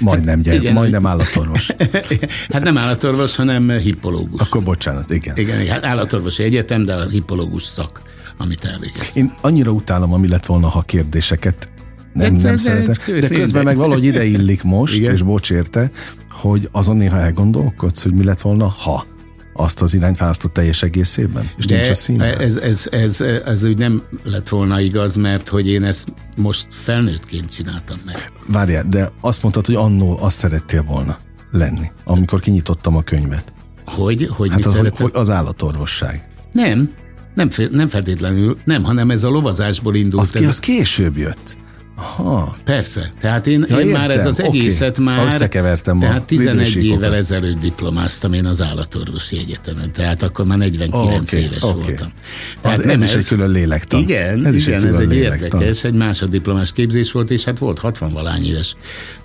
Majdnem, 0.01 0.35
hát, 0.35 0.44
gyere, 0.44 0.57
igen, 0.57 0.72
majdnem 0.72 1.07
állatorvos. 1.07 1.70
hát 2.53 2.62
nem 2.62 2.79
állatorvos, 2.79 3.37
hanem 3.37 3.70
hippológus. 3.70 4.40
Akkor 4.40 4.62
bocsánat, 4.62 5.11
igen. 5.11 5.37
Igen, 5.37 5.66
hát 5.66 5.85
állatorvosi 5.85 6.42
egyetem, 6.42 6.85
de 6.85 6.94
a 6.94 7.09
hippológus 7.09 7.62
szak 7.62 8.03
amit 8.38 8.64
elvégez. 8.64 9.16
Én 9.16 9.33
annyira 9.40 9.70
utálom, 9.70 10.12
ami 10.12 10.29
lett 10.29 10.46
volna, 10.46 10.68
ha 10.68 10.83
kérdéseket 10.83 11.70
nem, 12.12 12.35
de, 12.35 12.42
nem 12.42 12.57
de, 12.57 12.61
szeretem. 12.61 13.20
De 13.20 13.29
közben 13.29 13.64
meg 13.64 13.77
valahogy 13.77 14.05
ide 14.05 14.24
illik 14.24 14.62
most, 14.62 14.94
Igen. 14.94 15.12
és 15.12 15.22
bocs 15.22 15.51
érte, 15.51 15.90
hogy 16.31 16.68
azon 16.72 16.96
néha 16.96 17.18
elgondolkodsz, 17.18 18.03
hogy 18.03 18.12
mi 18.12 18.24
lett 18.24 18.40
volna, 18.40 18.66
ha 18.66 19.07
azt 19.53 19.83
az 19.83 19.94
irányt 19.94 20.18
választott 20.18 20.53
teljes 20.53 20.83
egészében, 20.83 21.51
és 21.57 21.64
De 21.64 21.74
nincs 21.74 21.88
a 21.88 21.94
színben. 21.94 22.38
Ez, 22.38 22.57
ez, 22.57 22.88
ez, 22.90 23.20
ez, 23.20 23.20
ez 23.44 23.64
úgy 23.64 23.79
nem 23.79 24.03
lett 24.24 24.48
volna 24.48 24.81
igaz, 24.81 25.16
mert 25.16 25.48
hogy 25.48 25.68
én 25.68 25.85
ezt 25.85 26.12
most 26.37 26.66
felnőttként 26.68 27.51
csináltam 27.51 28.01
meg. 28.05 28.33
Várjál, 28.46 28.85
de 28.88 29.12
azt 29.20 29.42
mondtad, 29.42 29.66
hogy 29.66 29.74
annó 29.74 30.18
azt 30.20 30.37
szerettél 30.37 30.83
volna 30.83 31.18
lenni, 31.51 31.90
amikor 32.05 32.40
kinyitottam 32.40 32.96
a 32.96 33.03
könyvet. 33.03 33.53
Hogy? 33.85 34.29
Hogy 34.31 34.51
hát 34.51 34.59
mi 34.59 34.64
az, 34.64 34.74
hogy 34.74 35.11
az 35.12 35.31
állatorvosság. 35.31 36.29
Nem, 36.53 36.90
nem, 37.38 37.68
nem 37.70 37.88
feltétlenül, 37.88 38.57
nem, 38.64 38.85
hanem 38.85 39.11
ez 39.11 39.24
a 39.24 39.29
lovazásból 39.29 39.94
indult. 39.94 40.22
Az, 40.22 40.31
ki, 40.31 40.44
az 40.44 40.59
később 40.59 41.16
jött. 41.16 41.57
Aha. 41.98 42.54
Persze. 42.64 43.12
Tehát 43.20 43.46
én, 43.46 43.64
ja, 43.68 43.78
én 43.78 43.87
már 43.87 44.11
ez 44.11 44.26
az 44.26 44.40
egészet 44.40 44.98
okay. 44.98 45.04
már... 45.04 45.26
Összekevertem 45.26 45.98
Tehát 45.98 46.22
11 46.22 46.84
évvel 46.84 47.14
ezelőtt 47.14 47.61
diplomáztam 47.61 48.32
én 48.32 48.46
az 48.46 48.62
állatorvosi 48.62 49.38
egyetemen. 49.38 49.92
Tehát 49.92 50.22
akkor 50.22 50.44
már 50.44 50.58
49 50.58 51.32
okay, 51.32 51.44
éves 51.44 51.62
okay. 51.62 51.82
voltam. 51.82 52.12
Tehát 52.61 52.78
az, 52.78 52.84
ez, 52.84 52.90
ez 52.90 53.02
is 53.02 53.14
egy 53.14 53.26
külön 53.26 53.50
lélektan. 53.50 54.00
Igen, 54.00 54.46
ez, 54.46 54.54
igen, 54.54 54.82
egy, 54.82 54.88
ez 54.88 54.98
egy 54.98 55.08
lélektan. 55.08 55.61
érdekes, 55.61 55.84
egy 55.84 55.94
másoddiplomás 55.94 56.72
képzés 56.72 57.12
volt, 57.12 57.30
és 57.30 57.44
hát 57.44 57.58
volt 57.58 57.78
60 57.78 58.11
valány 58.11 58.44
éves 58.44 58.76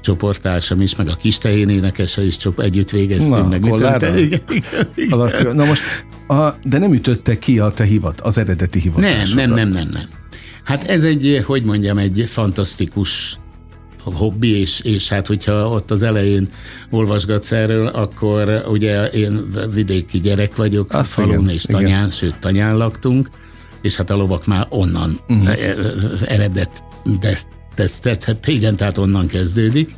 csoporttársam 0.01 0.81
is, 0.81 0.95
meg 0.95 1.07
a 1.07 1.15
kis 1.15 1.37
tehén 1.37 1.69
énekese 1.69 2.25
is 2.25 2.37
csop, 2.37 2.59
együtt 2.59 2.89
végeztünk. 2.89 3.35
Na, 3.35 3.47
meg 3.47 3.65
igen, 3.65 4.17
igen, 4.17 4.41
igen. 4.95 5.55
Na 5.55 5.65
most, 5.65 5.81
a, 6.27 6.49
de 6.63 6.77
nem 6.77 6.93
ütötte 6.93 7.39
ki 7.39 7.59
a 7.59 7.69
te 7.69 7.83
hivat, 7.83 8.21
az 8.21 8.37
eredeti 8.37 8.79
hivatásodat. 8.79 9.35
Nem, 9.35 9.45
nem, 9.45 9.55
nem, 9.55 9.69
nem, 9.69 9.89
nem. 9.91 10.21
Hát 10.63 10.83
ez 10.83 11.03
egy, 11.03 11.43
hogy 11.45 11.63
mondjam, 11.63 11.97
egy 11.97 12.23
fantasztikus 12.27 13.37
hobbi, 14.03 14.59
és, 14.59 14.79
és 14.79 15.09
hát 15.09 15.27
hogyha 15.27 15.67
ott 15.67 15.91
az 15.91 16.03
elején 16.03 16.49
olvasgatsz 16.89 17.51
erről, 17.51 17.87
akkor 17.87 18.63
ugye 18.67 19.07
én 19.07 19.51
vidéki 19.73 20.19
gyerek 20.19 20.55
vagyok, 20.55 20.93
Azt 20.93 21.11
falun 21.11 21.41
igen, 21.41 21.53
és 21.53 21.63
tanyán, 21.63 21.87
igen. 21.87 22.09
sőt 22.09 22.39
tanyán 22.39 22.77
laktunk, 22.77 23.29
és 23.81 23.95
hát 23.95 24.09
a 24.09 24.15
lovak 24.15 24.45
már 24.45 24.65
onnan 24.69 25.19
uh-huh. 25.29 25.49
eredet, 26.25 26.83
de 27.19 27.37
tesztet, 27.75 28.23
hát 28.23 28.47
igen, 28.47 28.75
tehát 28.75 28.97
onnan 28.97 29.27
kezdődik, 29.27 29.95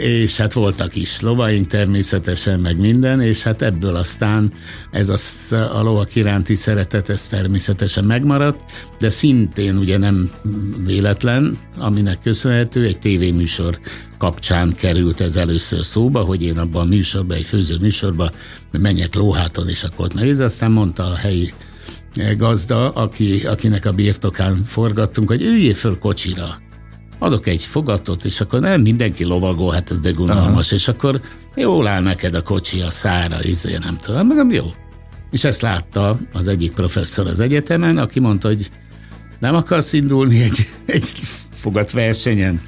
és 0.00 0.36
hát 0.36 0.52
voltak 0.52 0.96
is 0.96 1.20
lovaink 1.20 1.66
természetesen, 1.66 2.60
meg 2.60 2.78
minden, 2.78 3.20
és 3.20 3.42
hát 3.42 3.62
ebből 3.62 3.96
aztán 3.96 4.52
ez 4.90 5.08
a, 5.08 5.78
a 5.78 5.82
lovak 5.82 6.14
iránti 6.14 6.54
szeretet, 6.54 7.08
ez 7.08 7.28
természetesen 7.28 8.04
megmaradt, 8.04 8.60
de 8.98 9.10
szintén 9.10 9.76
ugye 9.76 9.98
nem 9.98 10.30
véletlen, 10.86 11.58
aminek 11.78 12.18
köszönhető, 12.22 12.84
egy 12.84 12.98
tévéműsor 12.98 13.78
kapcsán 14.18 14.74
került 14.74 15.20
ez 15.20 15.36
először 15.36 15.84
szóba, 15.84 16.20
hogy 16.20 16.42
én 16.42 16.58
abban 16.58 16.82
a 16.82 16.88
műsorban, 16.88 17.36
egy 17.36 17.44
főző 17.44 17.76
műsorban 17.80 18.30
menjek 18.70 19.14
lóháton, 19.14 19.68
és 19.68 19.82
akkor 19.82 20.04
ott 20.04 20.14
nehéz, 20.14 20.40
aztán 20.40 20.70
mondta 20.70 21.04
a 21.04 21.14
helyi 21.14 21.52
gazda, 22.36 22.90
aki, 22.90 23.46
akinek 23.46 23.84
a 23.84 23.92
birtokán 23.92 24.64
forgattunk, 24.64 25.28
hogy 25.28 25.42
üljél 25.42 25.74
föl 25.74 25.98
kocsira. 25.98 26.62
Adok 27.24 27.46
egy 27.46 27.64
fogatot, 27.64 28.24
és 28.24 28.40
akkor 28.40 28.60
nem 28.60 28.80
mindenki 28.80 29.24
lovagol, 29.24 29.72
hát 29.72 29.90
ez 29.90 30.00
de 30.00 30.10
gunalmas, 30.10 30.72
és 30.72 30.88
akkor 30.88 31.20
jól 31.54 31.86
áll 31.86 32.02
neked 32.02 32.34
a 32.34 32.42
kocsi 32.42 32.80
a 32.80 32.90
szára, 32.90 33.42
izé, 33.42 33.76
nem 33.84 33.96
tudom, 33.96 34.26
nem 34.26 34.50
jó. 34.50 34.64
És 35.30 35.44
ezt 35.44 35.62
látta 35.62 36.18
az 36.32 36.48
egyik 36.48 36.72
professzor 36.72 37.26
az 37.26 37.40
egyetemen, 37.40 37.98
aki 37.98 38.20
mondta, 38.20 38.48
hogy 38.48 38.70
nem 39.38 39.54
akarsz 39.54 39.92
indulni 39.92 40.42
egy, 40.42 40.66
egy 40.86 41.08
fogatversenyen 41.52 42.60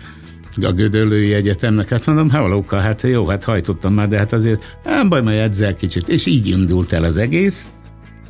a 0.62 0.72
Gödöllői 0.72 1.34
Egyetemnek, 1.34 1.88
hát 1.88 2.06
mondom, 2.06 2.30
hallókkal, 2.30 2.80
hát 2.80 3.02
jó, 3.02 3.26
hát 3.26 3.44
hajtottam 3.44 3.94
már, 3.94 4.08
de 4.08 4.18
hát 4.18 4.32
azért 4.32 4.78
nem 4.84 5.08
baj, 5.08 5.22
majd 5.22 5.38
edzel 5.38 5.74
kicsit. 5.74 6.08
És 6.08 6.26
így 6.26 6.46
indult 6.46 6.92
el 6.92 7.04
az 7.04 7.16
egész, 7.16 7.70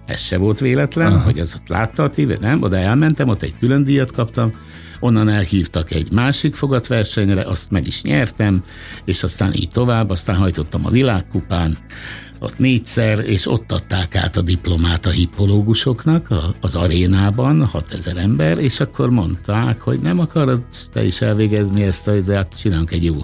ez 0.07 0.21
se 0.21 0.39
volt 0.39 0.59
véletlen, 0.59 1.13
Aha. 1.13 1.25
hogy 1.25 1.39
ezt 1.39 1.61
látta 1.67 2.03
a 2.03 2.11
tévé, 2.11 2.37
nem, 2.41 2.63
oda 2.63 2.77
elmentem, 2.77 3.29
ott 3.29 3.43
egy 3.43 3.59
külön 3.59 3.85
díjat 3.85 4.13
kaptam, 4.13 4.53
onnan 5.07 5.29
elhívtak 5.29 5.91
egy 5.91 6.13
másik 6.13 6.55
fogatversenyre, 6.55 7.43
azt 7.43 7.71
meg 7.71 7.87
is 7.87 8.03
nyertem, 8.03 8.63
és 9.05 9.23
aztán 9.23 9.53
így 9.55 9.69
tovább, 9.69 10.11
aztán 10.11 10.37
hajtottam 10.37 10.87
a 10.87 10.91
világkupán, 10.91 11.79
ott 12.39 12.59
négyszer, 12.59 13.19
és 13.19 13.47
ott 13.47 13.73
adták 13.73 14.15
át 14.17 14.37
a 14.37 14.43
diplomát 14.43 15.07
a 15.07 15.11
hippológusoknak 15.11 16.29
az 16.61 16.75
arénában, 16.75 17.67
6000 17.67 18.17
ember, 18.17 18.59
és 18.59 18.81
akkor 18.81 19.11
mondták, 19.11 19.81
hogy 19.81 20.01
nem 20.01 20.21
akarod 20.21 20.63
te 20.93 21.05
is 21.05 21.21
elvégezni 21.21 21.83
ezt, 21.83 22.05
hogy 22.05 22.25
hát 22.29 22.59
csinálunk 22.59 22.91
egy 22.91 23.05
jó 23.05 23.17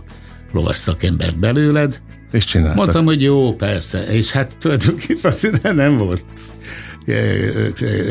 lovas 0.53 0.77
szakembert 0.77 1.39
belőled. 1.39 2.01
És 2.33 2.45
csináltak. 2.45 2.77
Mondtam, 2.77 3.05
hogy 3.05 3.23
jó, 3.23 3.55
persze, 3.55 4.07
és 4.07 4.31
hát 4.31 4.57
tulajdonképpen 4.59 5.75
nem 5.75 5.97
volt 5.97 6.25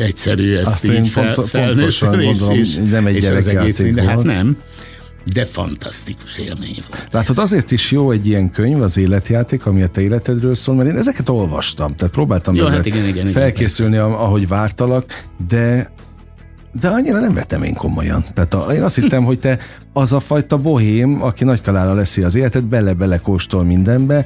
egyszerű 0.00 0.54
ezt 0.54 0.66
Azt 0.66 0.92
így 0.92 1.08
fel, 1.08 1.34
pont, 1.34 1.50
pontosan 1.50 2.20
és, 2.20 2.38
gondolom, 2.38 2.58
és, 2.58 2.74
nem 2.90 3.06
egy 3.06 3.14
és 3.14 3.28
az 3.28 3.46
egész 3.46 3.78
minden, 3.78 4.06
Hát 4.06 4.22
nem, 4.22 4.56
de 5.32 5.44
fantasztikus 5.44 6.38
élmény 6.38 6.84
volt. 6.88 7.08
Látod, 7.10 7.38
azért 7.38 7.70
is 7.70 7.90
jó 7.90 8.10
egy 8.10 8.26
ilyen 8.26 8.50
könyv, 8.50 8.82
az 8.82 8.96
életjáték, 8.96 9.66
ami 9.66 9.82
a 9.82 9.86
te 9.86 10.00
életedről 10.00 10.54
szól, 10.54 10.74
mert 10.74 10.88
én 10.88 10.96
ezeket 10.96 11.28
olvastam, 11.28 11.94
tehát 11.94 12.14
próbáltam 12.14 12.54
jó, 12.54 12.66
hát 12.66 12.86
igen, 12.86 13.08
igen, 13.08 13.26
felkészülni, 13.26 13.94
igen. 13.94 14.04
ahogy 14.04 14.48
vártalak, 14.48 15.24
de 15.48 15.92
de 16.80 16.88
annyira 16.88 17.20
nem 17.20 17.34
vettem 17.34 17.62
én 17.62 17.74
komolyan. 17.74 18.24
Tehát 18.34 18.54
a, 18.54 18.72
én 18.72 18.82
azt 18.82 18.94
hittem, 18.94 19.24
hogy 19.24 19.38
te 19.38 19.58
az 19.92 20.12
a 20.12 20.20
fajta 20.20 20.56
bohém, 20.56 21.22
aki 21.22 21.44
nagy 21.44 21.60
kalára 21.60 21.94
leszi 21.94 22.22
az 22.22 22.34
életet, 22.34 22.64
bele-bele 22.64 23.18
kóstol 23.18 23.64
mindenbe, 23.64 24.24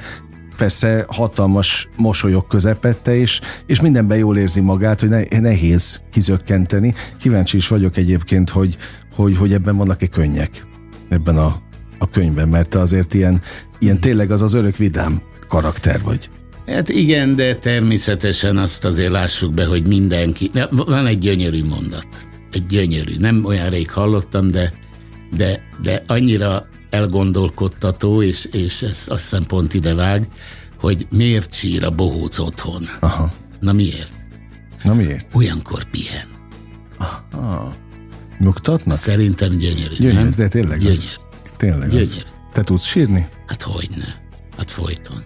persze 0.56 1.04
hatalmas 1.08 1.88
mosolyok 1.96 2.48
közepette, 2.48 3.16
és, 3.16 3.40
és 3.66 3.80
mindenben 3.80 4.18
jól 4.18 4.36
érzi 4.36 4.60
magát, 4.60 5.00
hogy 5.00 5.08
ne, 5.08 5.38
nehéz 5.40 6.02
kizökkenteni. 6.10 6.94
Kíváncsi 7.20 7.56
is 7.56 7.68
vagyok 7.68 7.96
egyébként, 7.96 8.50
hogy, 8.50 8.76
hogy, 9.14 9.36
hogy 9.36 9.52
ebben 9.52 9.76
vannak-e 9.76 10.06
könnyek 10.06 10.66
ebben 11.08 11.36
a, 11.36 11.56
a 11.98 12.10
könyvben, 12.10 12.48
mert 12.48 12.68
te 12.68 12.78
azért 12.78 13.14
ilyen, 13.14 13.40
ilyen 13.78 14.00
tényleg 14.00 14.30
az 14.30 14.42
az 14.42 14.54
örök 14.54 14.76
vidám 14.76 15.22
karakter 15.48 16.00
vagy. 16.02 16.30
Hát 16.66 16.88
igen, 16.88 17.36
de 17.36 17.56
természetesen 17.56 18.56
azt 18.56 18.84
azért 18.84 19.10
lássuk 19.10 19.54
be, 19.54 19.64
hogy 19.64 19.86
mindenki... 19.86 20.50
Van 20.70 21.06
egy 21.06 21.18
gyönyörű 21.18 21.64
mondat. 21.64 22.06
Egy 22.52 22.66
gyönyörű. 22.66 23.16
Nem 23.18 23.44
olyan 23.44 23.68
rég 23.68 23.90
hallottam, 23.90 24.48
de, 24.48 24.72
de, 25.36 25.60
de 25.82 26.02
annyira 26.06 26.66
elgondolkodtató, 26.96 28.22
és, 28.22 28.44
és 28.44 28.82
ez 28.82 29.04
azt 29.08 29.22
hiszem 29.22 29.44
pont 29.44 29.74
ide 29.74 29.94
vág, 29.94 30.26
hogy 30.80 31.06
miért 31.10 31.54
sír 31.54 31.84
a 31.84 31.90
bohóc 31.90 32.38
otthon. 32.38 32.88
Aha. 33.00 33.32
Na 33.60 33.72
miért? 33.72 34.12
Na 34.84 34.94
miért? 34.94 35.34
Olyankor 35.34 35.84
pihen. 35.84 36.28
Aha. 36.98 37.76
Nyugtatnak? 38.38 38.98
Szerintem 38.98 39.56
gyönyörű. 39.56 39.94
Gyönyörű, 39.98 40.18
nem? 40.18 40.30
de 40.36 40.48
tényleg 40.48 40.78
gyönyörű. 40.78 40.98
az. 40.98 41.18
Tényleg 41.56 41.88
gyönyörű. 41.88 42.10
Az. 42.10 42.24
Te 42.52 42.62
tudsz 42.62 42.84
sírni? 42.86 43.28
Hát 43.46 43.62
hogyne. 43.62 44.22
Hát 44.56 44.70
folyton. 44.70 45.22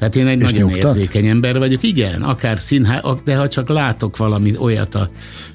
Tehát 0.00 0.16
én 0.16 0.26
egy 0.26 0.42
És 0.42 0.50
nagyon 0.52 0.70
nyugtat? 0.70 0.96
érzékeny 0.96 1.26
ember 1.26 1.58
vagyok. 1.58 1.82
Igen, 1.82 2.22
akár 2.22 2.58
színház, 2.58 3.02
de 3.24 3.36
ha 3.36 3.48
csak 3.48 3.68
látok 3.68 4.16
valami 4.16 4.56
olyat 4.56 4.94
a 4.94 5.10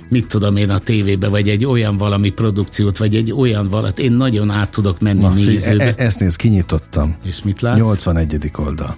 mit 0.10 0.28
tudom 0.28 0.56
én 0.56 0.70
a 0.70 0.78
tévébe, 0.78 1.28
vagy 1.28 1.50
egy 1.50 1.66
olyan 1.66 1.98
valami 1.98 2.30
produkciót, 2.30 2.98
vagy 2.98 3.16
egy 3.16 3.32
olyan 3.32 3.70
valat, 3.70 4.00
én 4.00 4.12
nagyon 4.12 4.50
át 4.50 4.70
tudok 4.70 5.00
menni 5.00 5.22
Na, 5.22 5.30
nézőbe. 5.30 5.84
E- 5.84 5.94
e- 5.98 6.04
ezt 6.04 6.20
néz, 6.20 6.36
kinyitottam. 6.36 7.16
És 7.26 7.42
mit 7.44 7.62
látsz? 7.62 7.78
81. 7.78 8.52
oldal. 8.58 8.98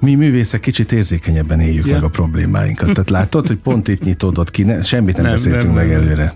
Mi 0.00 0.14
művészek 0.14 0.60
kicsit 0.60 0.92
érzékenyebben 0.92 1.60
éljük 1.60 1.86
ja. 1.86 1.92
meg 1.92 2.02
a 2.02 2.08
problémáinkat. 2.08 2.92
Tehát 2.92 3.10
látod, 3.10 3.46
hogy 3.46 3.56
pont 3.56 3.88
itt 3.88 4.04
nyitódott 4.04 4.50
ki, 4.50 4.62
ne, 4.62 4.82
semmit 4.82 5.14
nem, 5.14 5.24
nem 5.24 5.32
beszéltünk 5.32 5.74
nem, 5.74 5.86
meg 5.86 5.96
nem. 5.96 6.02
előre. 6.02 6.34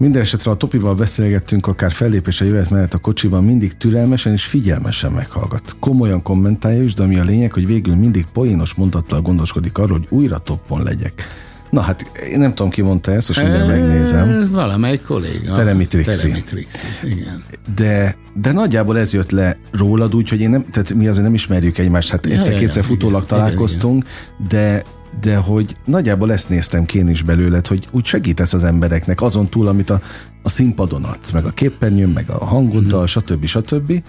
Minden 0.00 0.20
esetre 0.20 0.50
a 0.50 0.54
Topival 0.54 0.94
beszélgettünk, 0.94 1.66
akár 1.66 1.92
fellépése 1.92 2.44
jöhet 2.44 2.70
mellett 2.70 2.94
a 2.94 2.98
kocsiban 2.98 3.44
mindig 3.44 3.76
türelmesen 3.76 4.32
és 4.32 4.44
figyelmesen 4.44 5.12
meghallgat. 5.12 5.76
Komolyan 5.80 6.22
kommentálja 6.22 6.82
is, 6.82 6.94
de 6.94 7.02
ami 7.02 7.18
a 7.18 7.24
lényeg, 7.24 7.52
hogy 7.52 7.66
végül 7.66 7.94
mindig 7.94 8.26
poénos 8.32 8.74
mondattal 8.74 9.20
gondoskodik 9.20 9.78
arról, 9.78 9.98
hogy 9.98 10.06
újra 10.18 10.38
toppon 10.38 10.82
legyek. 10.82 11.22
Na 11.70 11.80
hát, 11.80 12.10
én 12.30 12.38
nem 12.38 12.54
tudom, 12.54 12.70
ki 12.70 12.82
mondta 12.82 13.12
ezt, 13.12 13.28
most 13.28 13.42
mindjárt 13.42 13.66
megnézem. 13.66 14.48
Valamelyik 14.50 15.02
kolléga. 15.02 15.54
Teremi 15.54 15.86
Trixi. 15.86 16.20
Teremi 16.20 16.42
Trixi, 16.42 16.86
igen. 17.04 17.44
De, 17.76 18.16
de 18.34 18.52
nagyjából 18.52 18.98
ez 18.98 19.12
jött 19.12 19.30
le 19.30 19.58
rólad, 19.72 20.14
úgyhogy 20.14 20.40
én 20.40 20.50
nem, 20.50 20.64
tehát 20.70 20.94
mi 20.94 21.06
azért 21.06 21.24
nem 21.24 21.34
ismerjük 21.34 21.78
egymást, 21.78 22.10
hát 22.10 22.26
egyszer-kétszer 22.26 22.84
futólag 22.84 23.24
igen, 23.24 23.38
találkoztunk, 23.38 24.04
igen, 24.04 24.46
de 24.48 24.82
de 25.20 25.36
hogy 25.36 25.76
nagyjából 25.84 26.32
ezt 26.32 26.48
néztem 26.48 26.84
én 26.94 27.08
is 27.08 27.22
belőled, 27.22 27.66
hogy 27.66 27.88
úgy 27.90 28.04
segítesz 28.04 28.52
az 28.52 28.64
embereknek 28.64 29.20
azon 29.20 29.48
túl, 29.48 29.68
amit 29.68 29.90
a, 29.90 30.00
a 30.42 30.48
színpadon 30.48 31.04
adsz, 31.04 31.30
meg 31.30 31.44
a 31.44 31.50
képernyőn, 31.50 32.08
meg 32.08 32.30
a 32.30 32.44
hangoddal, 32.44 32.98
mm-hmm. 32.98 33.04
stb. 33.04 33.46
stb. 33.46 34.02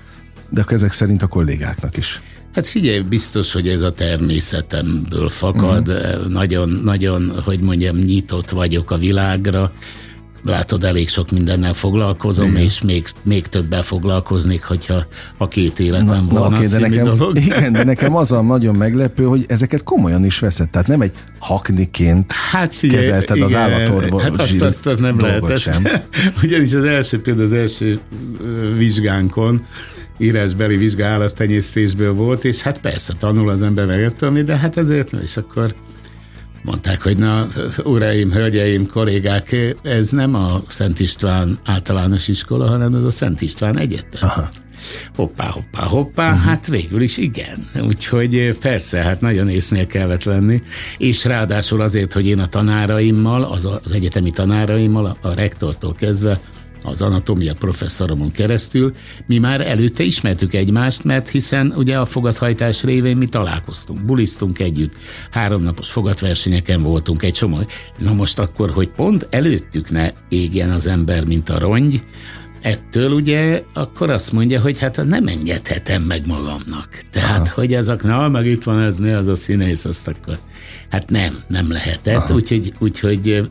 De 0.49 0.65
ezek 0.67 0.91
szerint 0.91 1.21
a 1.21 1.27
kollégáknak 1.27 1.97
is. 1.97 2.21
Hát 2.53 2.67
figyelj, 2.67 2.99
biztos, 2.99 3.51
hogy 3.51 3.67
ez 3.67 3.81
a 3.81 3.91
természetemből 3.91 5.29
fakad. 5.29 5.89
Mm. 5.89 6.31
Nagyon, 6.31 6.69
nagyon, 6.83 7.41
hogy 7.43 7.59
mondjam, 7.59 7.97
nyitott 7.97 8.49
vagyok 8.49 8.91
a 8.91 8.97
világra. 8.97 9.71
Látod, 10.43 10.83
elég 10.83 11.09
sok 11.09 11.31
mindennel 11.31 11.73
foglalkozom, 11.73 12.49
igen. 12.49 12.61
és 12.61 12.81
még, 12.81 13.07
még 13.23 13.47
többel 13.47 13.81
foglalkoznék, 13.81 14.63
hogyha 14.63 15.05
a 15.37 15.47
két 15.47 15.79
életem 15.79 16.05
na, 16.05 16.25
volna 16.29 16.49
na, 16.49 16.55
okay, 16.55 16.67
de 16.67 16.79
nekem, 16.79 17.03
dolog. 17.03 17.37
Igen, 17.45 17.73
de 17.73 17.83
nekem 17.83 18.15
az 18.15 18.31
a 18.31 18.41
nagyon 18.41 18.75
meglepő, 18.75 19.23
hogy 19.23 19.45
ezeket 19.47 19.83
komolyan 19.83 20.25
is 20.25 20.39
veszed. 20.39 20.69
Tehát 20.69 20.87
nem 20.87 21.01
egy 21.01 21.11
hakniként 21.39 22.31
hát 22.31 22.75
figyelj, 22.75 23.01
kezelted 23.01 23.35
igen, 23.35 23.47
az 23.47 23.55
állatorvos 23.55 24.23
Hát 24.23 24.41
azt, 24.41 24.61
azt, 24.61 24.85
azt 24.85 24.99
nem 24.99 25.19
lehetett. 25.19 25.57
Sem. 25.57 25.83
Ugyanis 26.43 26.73
az 26.73 26.83
első, 26.83 27.21
például 27.21 27.45
az 27.45 27.53
első 27.53 27.99
vizsgánkon 28.77 29.65
írásbeli 30.17 30.77
vizsgálattenyésztésből 30.77 32.13
volt, 32.13 32.45
és 32.45 32.61
hát 32.61 32.79
persze 32.79 33.13
tanul 33.19 33.49
az 33.49 33.61
ember 33.61 33.85
megérteni, 33.85 34.41
de 34.41 34.55
hát 34.55 34.77
ezért, 34.77 35.11
és 35.23 35.37
akkor 35.37 35.75
mondták, 36.63 37.01
hogy 37.01 37.17
na, 37.17 37.47
uraim, 37.83 38.31
hölgyeim, 38.31 38.87
kollégák, 38.87 39.75
ez 39.81 40.09
nem 40.09 40.35
a 40.35 40.61
Szent 40.67 40.99
István 40.99 41.59
általános 41.65 42.27
iskola, 42.27 42.67
hanem 42.67 42.95
ez 42.95 43.03
a 43.03 43.11
Szent 43.11 43.41
István 43.41 43.77
Egyetem. 43.77 44.29
Aha. 44.29 44.49
Hoppá, 45.15 45.47
hoppá, 45.47 45.83
hoppá, 45.83 46.31
uh-huh. 46.31 46.43
hát 46.45 46.67
végül 46.67 47.01
is 47.01 47.17
igen. 47.17 47.69
Úgyhogy 47.81 48.57
persze, 48.59 48.97
hát 48.97 49.21
nagyon 49.21 49.49
észnél 49.49 49.87
kellett 49.87 50.23
lenni, 50.23 50.61
és 50.97 51.25
ráadásul 51.25 51.81
azért, 51.81 52.13
hogy 52.13 52.27
én 52.27 52.39
a 52.39 52.47
tanáraimmal, 52.47 53.43
az, 53.43 53.65
az 53.83 53.91
egyetemi 53.91 54.31
tanáraimmal, 54.31 55.05
a, 55.05 55.27
a 55.27 55.33
rektortól 55.33 55.95
kezdve 55.95 56.39
az 56.83 57.01
anatómia 57.01 57.53
professzoromon 57.53 58.31
keresztül, 58.31 58.93
mi 59.25 59.37
már 59.37 59.61
előtte 59.61 60.03
ismertük 60.03 60.53
egymást, 60.53 61.03
mert 61.03 61.29
hiszen 61.29 61.73
ugye 61.75 61.97
a 61.97 62.05
fogathajtás 62.05 62.83
révén 62.83 63.17
mi 63.17 63.25
találkoztunk, 63.25 64.05
bulisztunk 64.05 64.59
együtt, 64.59 64.97
háromnapos 65.31 65.91
fogatversenyeken 65.91 66.83
voltunk 66.83 67.23
egy 67.23 67.33
csomó. 67.33 67.57
Na 67.97 68.13
most 68.13 68.39
akkor, 68.39 68.69
hogy 68.69 68.87
pont 68.87 69.27
előttük 69.29 69.89
ne 69.89 70.09
égjen 70.29 70.69
az 70.69 70.87
ember, 70.87 71.25
mint 71.25 71.49
a 71.49 71.59
rongy, 71.59 72.03
ettől 72.61 73.11
ugye 73.11 73.63
akkor 73.73 74.09
azt 74.09 74.31
mondja, 74.31 74.61
hogy 74.61 74.79
hát 74.79 75.05
nem 75.05 75.27
engedhetem 75.27 76.01
meg 76.01 76.27
magamnak. 76.27 76.89
Tehát, 77.11 77.39
Aha. 77.39 77.51
hogy 77.53 77.73
ezek, 77.73 78.03
na, 78.03 78.27
meg 78.27 78.45
itt 78.45 78.63
van 78.63 78.79
ez, 78.79 78.97
ne 78.97 79.17
az 79.17 79.27
a 79.27 79.35
színész, 79.35 79.85
azt 79.85 80.07
akkor 80.07 80.37
Hát 80.89 81.09
nem, 81.09 81.39
nem 81.47 81.71
lehetett, 81.71 82.31
úgyhogy, 82.31 82.73
úgyhogy 82.79 83.49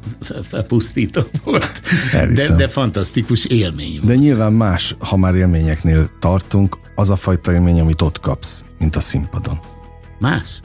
pusztító 0.67 1.21
volt. 1.45 1.83
De, 2.13 2.55
de 2.57 2.69
fantasztikus 2.69 3.45
élmény 3.45 3.93
volt. 3.93 4.05
De 4.05 4.15
nyilván 4.15 4.53
más, 4.53 4.97
ha 4.99 5.17
már 5.17 5.35
élményeknél 5.35 6.11
tartunk, 6.19 6.79
az 6.95 7.11
a 7.11 7.17
fajta 7.17 7.53
élmény, 7.53 7.81
amit 7.81 8.03
ott 8.03 8.21
kapsz, 8.21 8.65
mint 8.79 8.97
a 8.97 9.01
színpadon. 9.01 9.61
Más? 10.19 10.61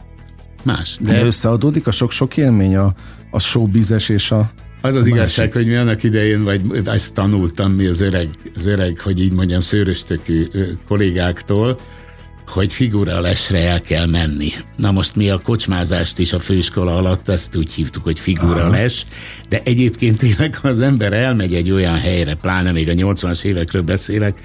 Más. 0.63 0.97
De, 1.01 1.13
de 1.13 1.25
összeadódik 1.25 1.87
a 1.87 1.91
sok-sok 1.91 2.37
élmény, 2.37 2.75
a, 2.75 2.93
a 3.31 3.39
showbizes 3.39 4.09
és 4.09 4.31
a 4.31 4.51
az 4.85 4.95
az 4.95 5.07
igazság, 5.07 5.51
hogy 5.51 5.67
mi 5.67 5.75
annak 5.75 6.03
idején, 6.03 6.43
vagy 6.43 6.61
ezt 6.85 7.13
tanultam 7.13 7.71
mi 7.71 7.85
az 7.85 8.01
öreg, 8.01 8.29
az 8.55 8.65
öreg 8.65 8.99
hogy 8.99 9.21
így 9.21 9.31
mondjam, 9.31 9.61
szőröstökű 9.61 10.45
kollégáktól, 10.87 11.79
hogy 12.47 12.73
figura 12.73 13.19
lesre 13.19 13.67
el 13.67 13.81
kell 13.81 14.05
menni. 14.05 14.49
Na 14.75 14.91
most 14.91 15.15
mi 15.15 15.29
a 15.29 15.37
kocsmázást 15.37 16.19
is 16.19 16.33
a 16.33 16.39
főiskola 16.39 16.95
alatt 16.95 17.29
ezt 17.29 17.55
úgy 17.55 17.71
hívtuk, 17.71 18.03
hogy 18.03 18.19
figura 18.19 18.61
Aha. 18.61 18.69
les, 18.69 19.05
de 19.49 19.61
egyébként 19.63 20.17
tényleg 20.17 20.59
az 20.61 20.81
ember 20.81 21.13
elmegy 21.13 21.55
egy 21.55 21.71
olyan 21.71 21.97
helyre, 21.97 22.33
pláne 22.33 22.71
még 22.71 22.89
a 22.89 22.93
80-as 22.93 23.43
évekről 23.43 23.81
beszélek, 23.81 24.37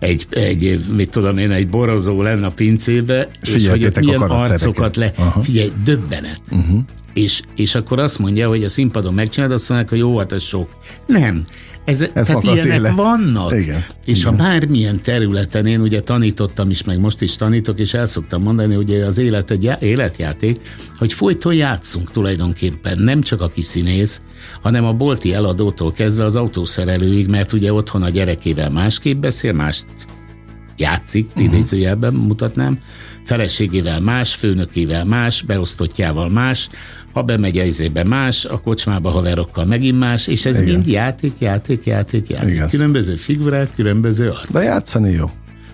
egy, 0.00 0.26
egy 0.30 0.80
mit 0.96 1.10
tudom 1.10 1.38
én, 1.38 1.50
egy 1.50 1.68
borozó 1.68 2.22
lenne 2.22 2.46
a 2.46 2.50
pincébe, 2.50 3.28
és 3.42 3.68
hogy 3.68 3.84
ott 3.84 3.98
milyen 4.00 4.20
arcokat 4.20 4.96
le, 4.96 5.12
Aha. 5.16 5.42
figyelj, 5.42 5.72
döbbenet. 5.84 6.40
Uh-huh. 6.50 6.80
És, 7.16 7.42
és 7.54 7.74
akkor 7.74 7.98
azt 7.98 8.18
mondja, 8.18 8.48
hogy 8.48 8.64
a 8.64 8.68
színpadon 8.68 9.14
megcsinálod, 9.14 9.54
azt 9.54 9.68
mondják, 9.68 9.90
hogy 9.90 9.98
jó, 9.98 10.18
hát 10.18 10.40
sok. 10.40 10.70
Nem. 11.06 11.44
Ez, 11.84 12.00
Ez 12.12 12.26
tehát 12.26 12.42
ilyenek 12.42 12.78
élet. 12.78 12.94
vannak. 12.94 13.52
Igen. 13.52 13.84
És 14.04 14.20
Igen. 14.20 14.30
ha 14.30 14.36
bármilyen 14.36 15.02
területen, 15.02 15.66
én 15.66 15.80
ugye 15.80 16.00
tanítottam 16.00 16.70
is, 16.70 16.84
meg 16.84 16.98
most 17.00 17.20
is 17.20 17.36
tanítok, 17.36 17.78
és 17.78 17.94
el 17.94 18.06
szoktam 18.06 18.42
mondani, 18.42 18.74
hogy 18.74 18.94
az 18.94 19.18
élet 19.18 19.50
egy 19.50 19.70
életjáték, 19.80 20.60
hogy 20.98 21.12
folyton 21.12 21.54
játszunk 21.54 22.10
tulajdonképpen, 22.10 22.98
nem 22.98 23.22
csak 23.22 23.40
a 23.40 23.50
színész, 23.60 24.20
hanem 24.62 24.84
a 24.84 24.92
bolti 24.92 25.34
eladótól 25.34 25.92
kezdve 25.92 26.24
az 26.24 26.36
autószerelőig, 26.36 27.26
mert 27.26 27.52
ugye 27.52 27.72
otthon 27.72 28.02
a 28.02 28.08
gyerekével 28.08 28.70
másképp 28.70 29.20
beszél, 29.20 29.52
mást 29.52 29.86
játszik, 30.76 31.26
uh-huh. 31.28 31.44
idézőjelben 31.44 32.14
mutatnám, 32.14 32.78
feleségével 33.24 34.00
más, 34.00 34.34
főnökével 34.34 35.04
más, 35.04 35.42
beosztottjával 35.42 36.28
más, 36.28 36.68
ha 37.16 37.22
bemegy 37.22 37.56
izébe 37.66 38.04
más, 38.04 38.44
a 38.44 38.58
kocsmába 38.58 39.10
haverokkal 39.10 39.64
megint 39.64 39.98
más, 39.98 40.26
és 40.26 40.46
ez 40.46 40.60
Igen. 40.60 40.74
mind 40.74 40.86
játék, 40.86 41.32
játék, 41.38 41.84
játék, 41.84 42.28
játék. 42.28 42.50
Igen. 42.50 42.68
Különböző 42.68 43.14
figurák, 43.14 43.74
különböző 43.74 44.30
arc. 44.30 44.50
De 44.50 44.62
játszani 44.62 45.10
jó. 45.10 45.30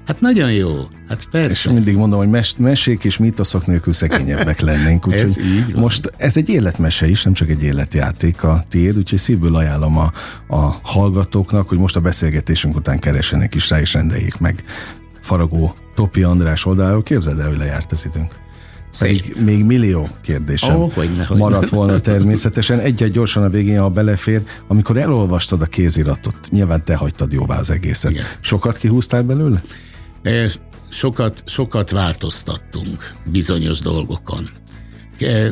Hát 0.07 0.21
nagyon 0.21 0.53
jó, 0.53 0.89
hát 1.09 1.27
persze. 1.31 1.71
És 1.71 1.75
mindig 1.75 1.97
mondom, 1.97 2.19
hogy 2.19 2.29
mes- 2.29 2.59
mesék 2.59 3.05
és 3.05 3.17
mítoszok 3.19 3.67
nélkül 3.67 3.93
szegényebbek 3.93 4.61
lennénk. 4.61 5.07
Úgyhogy 5.07 5.23
ez 5.23 5.39
így 5.39 5.73
van. 5.73 5.81
most 5.83 6.13
ez 6.17 6.37
egy 6.37 6.49
életmese 6.49 7.09
is, 7.09 7.23
nem 7.23 7.33
csak 7.33 7.49
egy 7.49 7.63
életjáték 7.63 8.43
a 8.43 8.65
tiéd, 8.69 8.97
úgyhogy 8.97 9.19
szívből 9.19 9.55
ajánlom 9.55 9.99
a, 9.99 10.13
a 10.49 10.79
hallgatóknak, 10.83 11.69
hogy 11.69 11.79
most 11.79 11.97
a 11.97 12.01
beszélgetésünk 12.01 12.77
után 12.77 12.99
keresenek 12.99 13.55
is 13.55 13.71
rá, 13.71 13.81
és 13.81 13.93
rendeljék 13.93 14.39
meg 14.39 14.65
Faragó 15.21 15.75
Topi 15.95 16.23
András 16.23 16.67
oldaláról. 16.67 17.03
Képzeld 17.03 17.39
el, 17.39 17.49
hogy 17.49 17.59
lejárt 17.59 17.93
az 17.93 18.07
időnk. 18.07 18.42
Pedig 18.99 19.37
még 19.45 19.65
millió 19.65 20.09
kérdésem 20.23 20.81
oh, 20.81 20.93
hogyne, 20.93 21.25
hogyne. 21.25 21.43
maradt 21.43 21.69
volna 21.69 22.01
természetesen. 22.01 22.79
Egyet 22.79 23.11
gyorsan 23.11 23.43
a 23.43 23.49
végén, 23.49 23.81
ha 23.81 23.89
belefér, 23.89 24.43
amikor 24.69 24.97
elolvastad 24.97 25.63
a 25.63 25.67
kéziratot, 25.67 26.37
nyilván 26.51 26.85
te 26.85 26.95
hagytad 26.95 27.33
jóvá 27.33 27.59
az 27.59 27.71
egészet. 27.71 28.11
Igen. 28.11 28.25
Sokat 28.41 28.77
kihúztál 28.77 29.23
belőle? 29.23 29.63
Sokat, 30.89 31.43
sokat 31.47 31.91
változtattunk 31.91 33.15
bizonyos 33.25 33.79
dolgokon. 33.79 34.49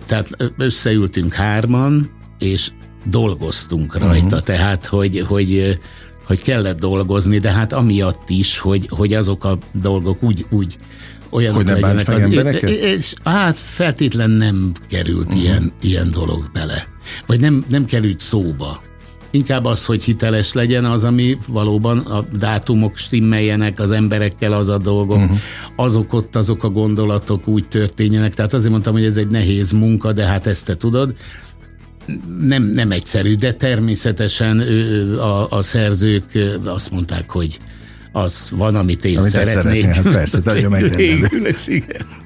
Tehát 0.07 0.53
összeültünk 0.57 1.33
hárman, 1.33 2.11
és 2.39 2.71
dolgoztunk 3.05 3.99
rajta, 3.99 4.25
uh-huh. 4.25 4.43
tehát 4.43 4.87
hogy, 4.87 5.25
hogy 5.29 5.79
hogy 6.31 6.43
kellett 6.43 6.81
dolgozni, 6.81 7.39
de 7.39 7.51
hát 7.51 7.73
amiatt 7.73 8.29
is, 8.29 8.59
hogy, 8.59 8.87
hogy 8.91 9.15
azok 9.15 9.45
a 9.45 9.59
dolgok 9.73 10.23
úgy, 10.23 10.47
úgy 10.51 10.77
olyanok 11.31 11.57
hogy 11.57 11.65
ne 11.65 11.73
legyenek. 11.73 12.09
Az, 12.09 12.21
embereket? 12.21 12.71
És, 12.71 13.13
hát 13.25 13.59
feltétlen 13.59 14.31
nem 14.31 14.73
került 14.89 15.27
uh-huh. 15.27 15.43
ilyen, 15.43 15.73
ilyen 15.81 16.11
dolog 16.11 16.51
bele. 16.53 16.87
Vagy 17.27 17.41
nem, 17.41 17.65
nem 17.69 17.85
került 17.85 18.21
szóba. 18.21 18.83
Inkább 19.33 19.65
az, 19.65 19.85
hogy 19.85 20.03
hiteles 20.03 20.53
legyen 20.53 20.85
az, 20.85 21.05
ami 21.05 21.39
valóban 21.49 21.99
a 21.99 22.25
dátumok 22.39 22.97
stimmeljenek 22.97 23.81
az 23.81 23.91
emberekkel, 23.91 24.53
az 24.53 24.69
a 24.69 24.79
dolgok, 24.79 25.17
uh-huh. 25.17 25.39
azok 25.77 26.13
ott, 26.13 26.37
azok 26.37 26.65
a 26.65 26.69
gondolatok 26.69 27.49
úgy 27.49 27.69
történjenek. 27.69 28.35
Tehát 28.35 28.53
azért 28.53 28.71
mondtam, 28.71 28.93
hogy 28.93 29.05
ez 29.05 29.17
egy 29.17 29.29
nehéz 29.29 29.73
munka, 29.73 30.13
de 30.13 30.25
hát 30.25 30.47
ezt 30.47 30.67
te 30.67 30.77
tudod 30.77 31.15
nem, 32.41 32.63
nem 32.63 32.91
egyszerű, 32.91 33.37
de 33.37 33.53
természetesen 33.53 34.61
a, 35.19 35.51
a 35.51 35.63
szerzők 35.63 36.39
azt 36.65 36.91
mondták, 36.91 37.31
hogy 37.31 37.59
az 38.13 38.49
van, 38.51 38.75
amit 38.75 39.05
én 39.05 39.19
amit 39.19 39.31
szeretnék. 39.31 39.85
Hát 39.85 40.09
persze, 40.09 40.39
nagyon 40.45 40.71
megrendelő. 40.71 41.29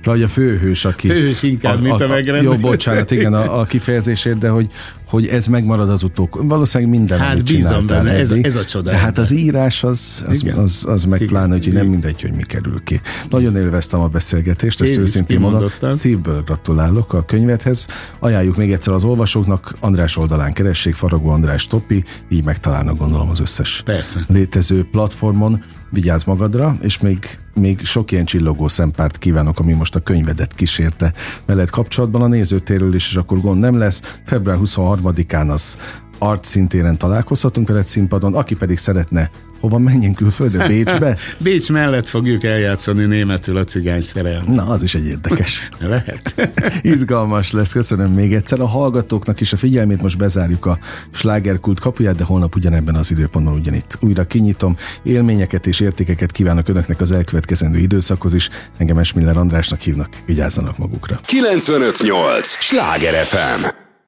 Vagy 0.02 0.22
a 0.22 0.28
főhős, 0.28 0.84
aki... 0.84 1.08
Főhős 1.08 1.42
inkább, 1.42 1.78
a, 1.78 1.80
mint 1.80 2.00
a, 2.00 2.04
a 2.04 2.08
megrendelő. 2.08 2.42
Jó, 2.42 2.56
bocsánat, 2.56 3.10
igen, 3.10 3.34
a, 3.34 3.60
a 3.60 3.64
kifejezésért, 3.64 4.38
de 4.38 4.48
hogy, 4.48 4.66
hogy 5.14 5.26
ez 5.26 5.46
megmarad 5.46 5.90
az 5.90 6.02
utók. 6.02 6.42
Valószínűleg 6.42 6.98
minden, 6.98 7.18
hát 7.18 7.32
amit 7.32 7.44
bízom 7.44 7.86
benne, 7.86 8.12
ez, 8.12 8.30
ez 8.30 8.56
a 8.56 8.64
csoda. 8.64 8.90
De 8.90 8.96
hát 8.96 9.18
az 9.18 9.30
írás 9.30 9.84
az, 9.84 10.24
az, 10.26 10.44
az, 10.46 10.58
az, 10.58 10.84
az 10.88 11.04
meg 11.04 11.20
igen, 11.20 11.32
pláne, 11.32 11.52
hogy 11.52 11.72
nem 11.72 11.86
mindegy, 11.86 12.22
hogy 12.22 12.32
mi 12.32 12.42
kerül 12.42 12.82
ki. 12.84 13.00
Nagyon 13.30 13.56
élveztem 13.56 14.00
a 14.00 14.08
beszélgetést, 14.08 14.80
ezt 14.80 14.92
Én 14.92 15.00
őszintén 15.00 15.40
mondom. 15.40 15.70
Szívből 15.90 16.42
gratulálok 16.42 17.12
a 17.12 17.24
könyvedhez. 17.24 17.86
Ajánljuk 18.18 18.56
még 18.56 18.72
egyszer 18.72 18.92
az 18.92 19.04
olvasóknak, 19.04 19.76
András 19.80 20.16
oldalán 20.16 20.52
keressék, 20.52 20.94
Faragó 20.94 21.28
András 21.28 21.66
Topi, 21.66 22.04
így 22.28 22.44
megtalálnak 22.44 22.98
gondolom 22.98 23.28
az 23.28 23.40
összes 23.40 23.82
Persze. 23.84 24.24
létező 24.28 24.88
platformon. 24.90 25.62
Vigyázz 25.94 26.24
magadra, 26.24 26.76
és 26.80 26.98
még 26.98 27.38
még 27.54 27.84
sok 27.84 28.12
ilyen 28.12 28.24
csillogó 28.24 28.68
szempárt 28.68 29.18
kívánok, 29.18 29.58
ami 29.58 29.72
most 29.72 29.94
a 29.94 30.00
könyvedet 30.00 30.54
kísérte 30.54 31.12
veled 31.46 31.70
kapcsolatban 31.70 32.22
a 32.22 32.26
nézőtéről 32.26 32.94
is, 32.94 33.08
és 33.08 33.16
akkor 33.16 33.40
gond 33.40 33.60
nem 33.60 33.78
lesz. 33.78 34.18
Február 34.24 34.58
23-án 34.62 35.48
az 35.48 35.78
art 36.24 36.44
szintéren 36.44 36.98
találkozhatunk 36.98 37.68
veled 37.68 37.84
színpadon, 37.84 38.34
aki 38.34 38.54
pedig 38.54 38.78
szeretne 38.78 39.30
Hova 39.60 39.78
menjünk 39.78 40.16
külföldre? 40.16 40.66
Bécsbe? 40.68 41.16
Bécs 41.38 41.70
mellett 41.70 42.08
fogjuk 42.08 42.44
eljátszani 42.44 43.04
németül 43.04 43.56
a 43.56 43.64
cigány 43.64 44.02
szerelmet. 44.02 44.46
Na, 44.46 44.66
az 44.66 44.82
is 44.82 44.94
egy 44.94 45.06
érdekes. 45.06 45.68
Lehet. 45.80 46.50
Izgalmas 46.82 47.52
lesz, 47.52 47.72
köszönöm 47.72 48.12
még 48.12 48.34
egyszer. 48.34 48.60
A 48.60 48.66
hallgatóknak 48.66 49.40
is 49.40 49.52
a 49.52 49.56
figyelmét 49.56 50.02
most 50.02 50.18
bezárjuk 50.18 50.66
a 50.66 50.78
slágerkult 51.10 51.80
kapuját, 51.80 52.16
de 52.16 52.24
holnap 52.24 52.54
ugyanebben 52.54 52.94
az 52.94 53.10
időpontban 53.10 53.54
ugyanitt 53.54 53.98
újra 54.00 54.24
kinyitom. 54.24 54.76
Élményeket 55.02 55.66
és 55.66 55.80
értékeket 55.80 56.32
kívánok 56.32 56.68
önöknek 56.68 57.00
az 57.00 57.12
elkövetkezendő 57.12 57.78
időszakhoz 57.78 58.34
is. 58.34 58.50
Engem 58.76 58.98
Esmiller 58.98 59.36
Andrásnak 59.36 59.80
hívnak, 59.80 60.08
vigyázzanak 60.26 60.78
magukra. 60.78 61.20
958! 61.24 62.46
Sláger 62.48 63.24
FM! 63.24 63.83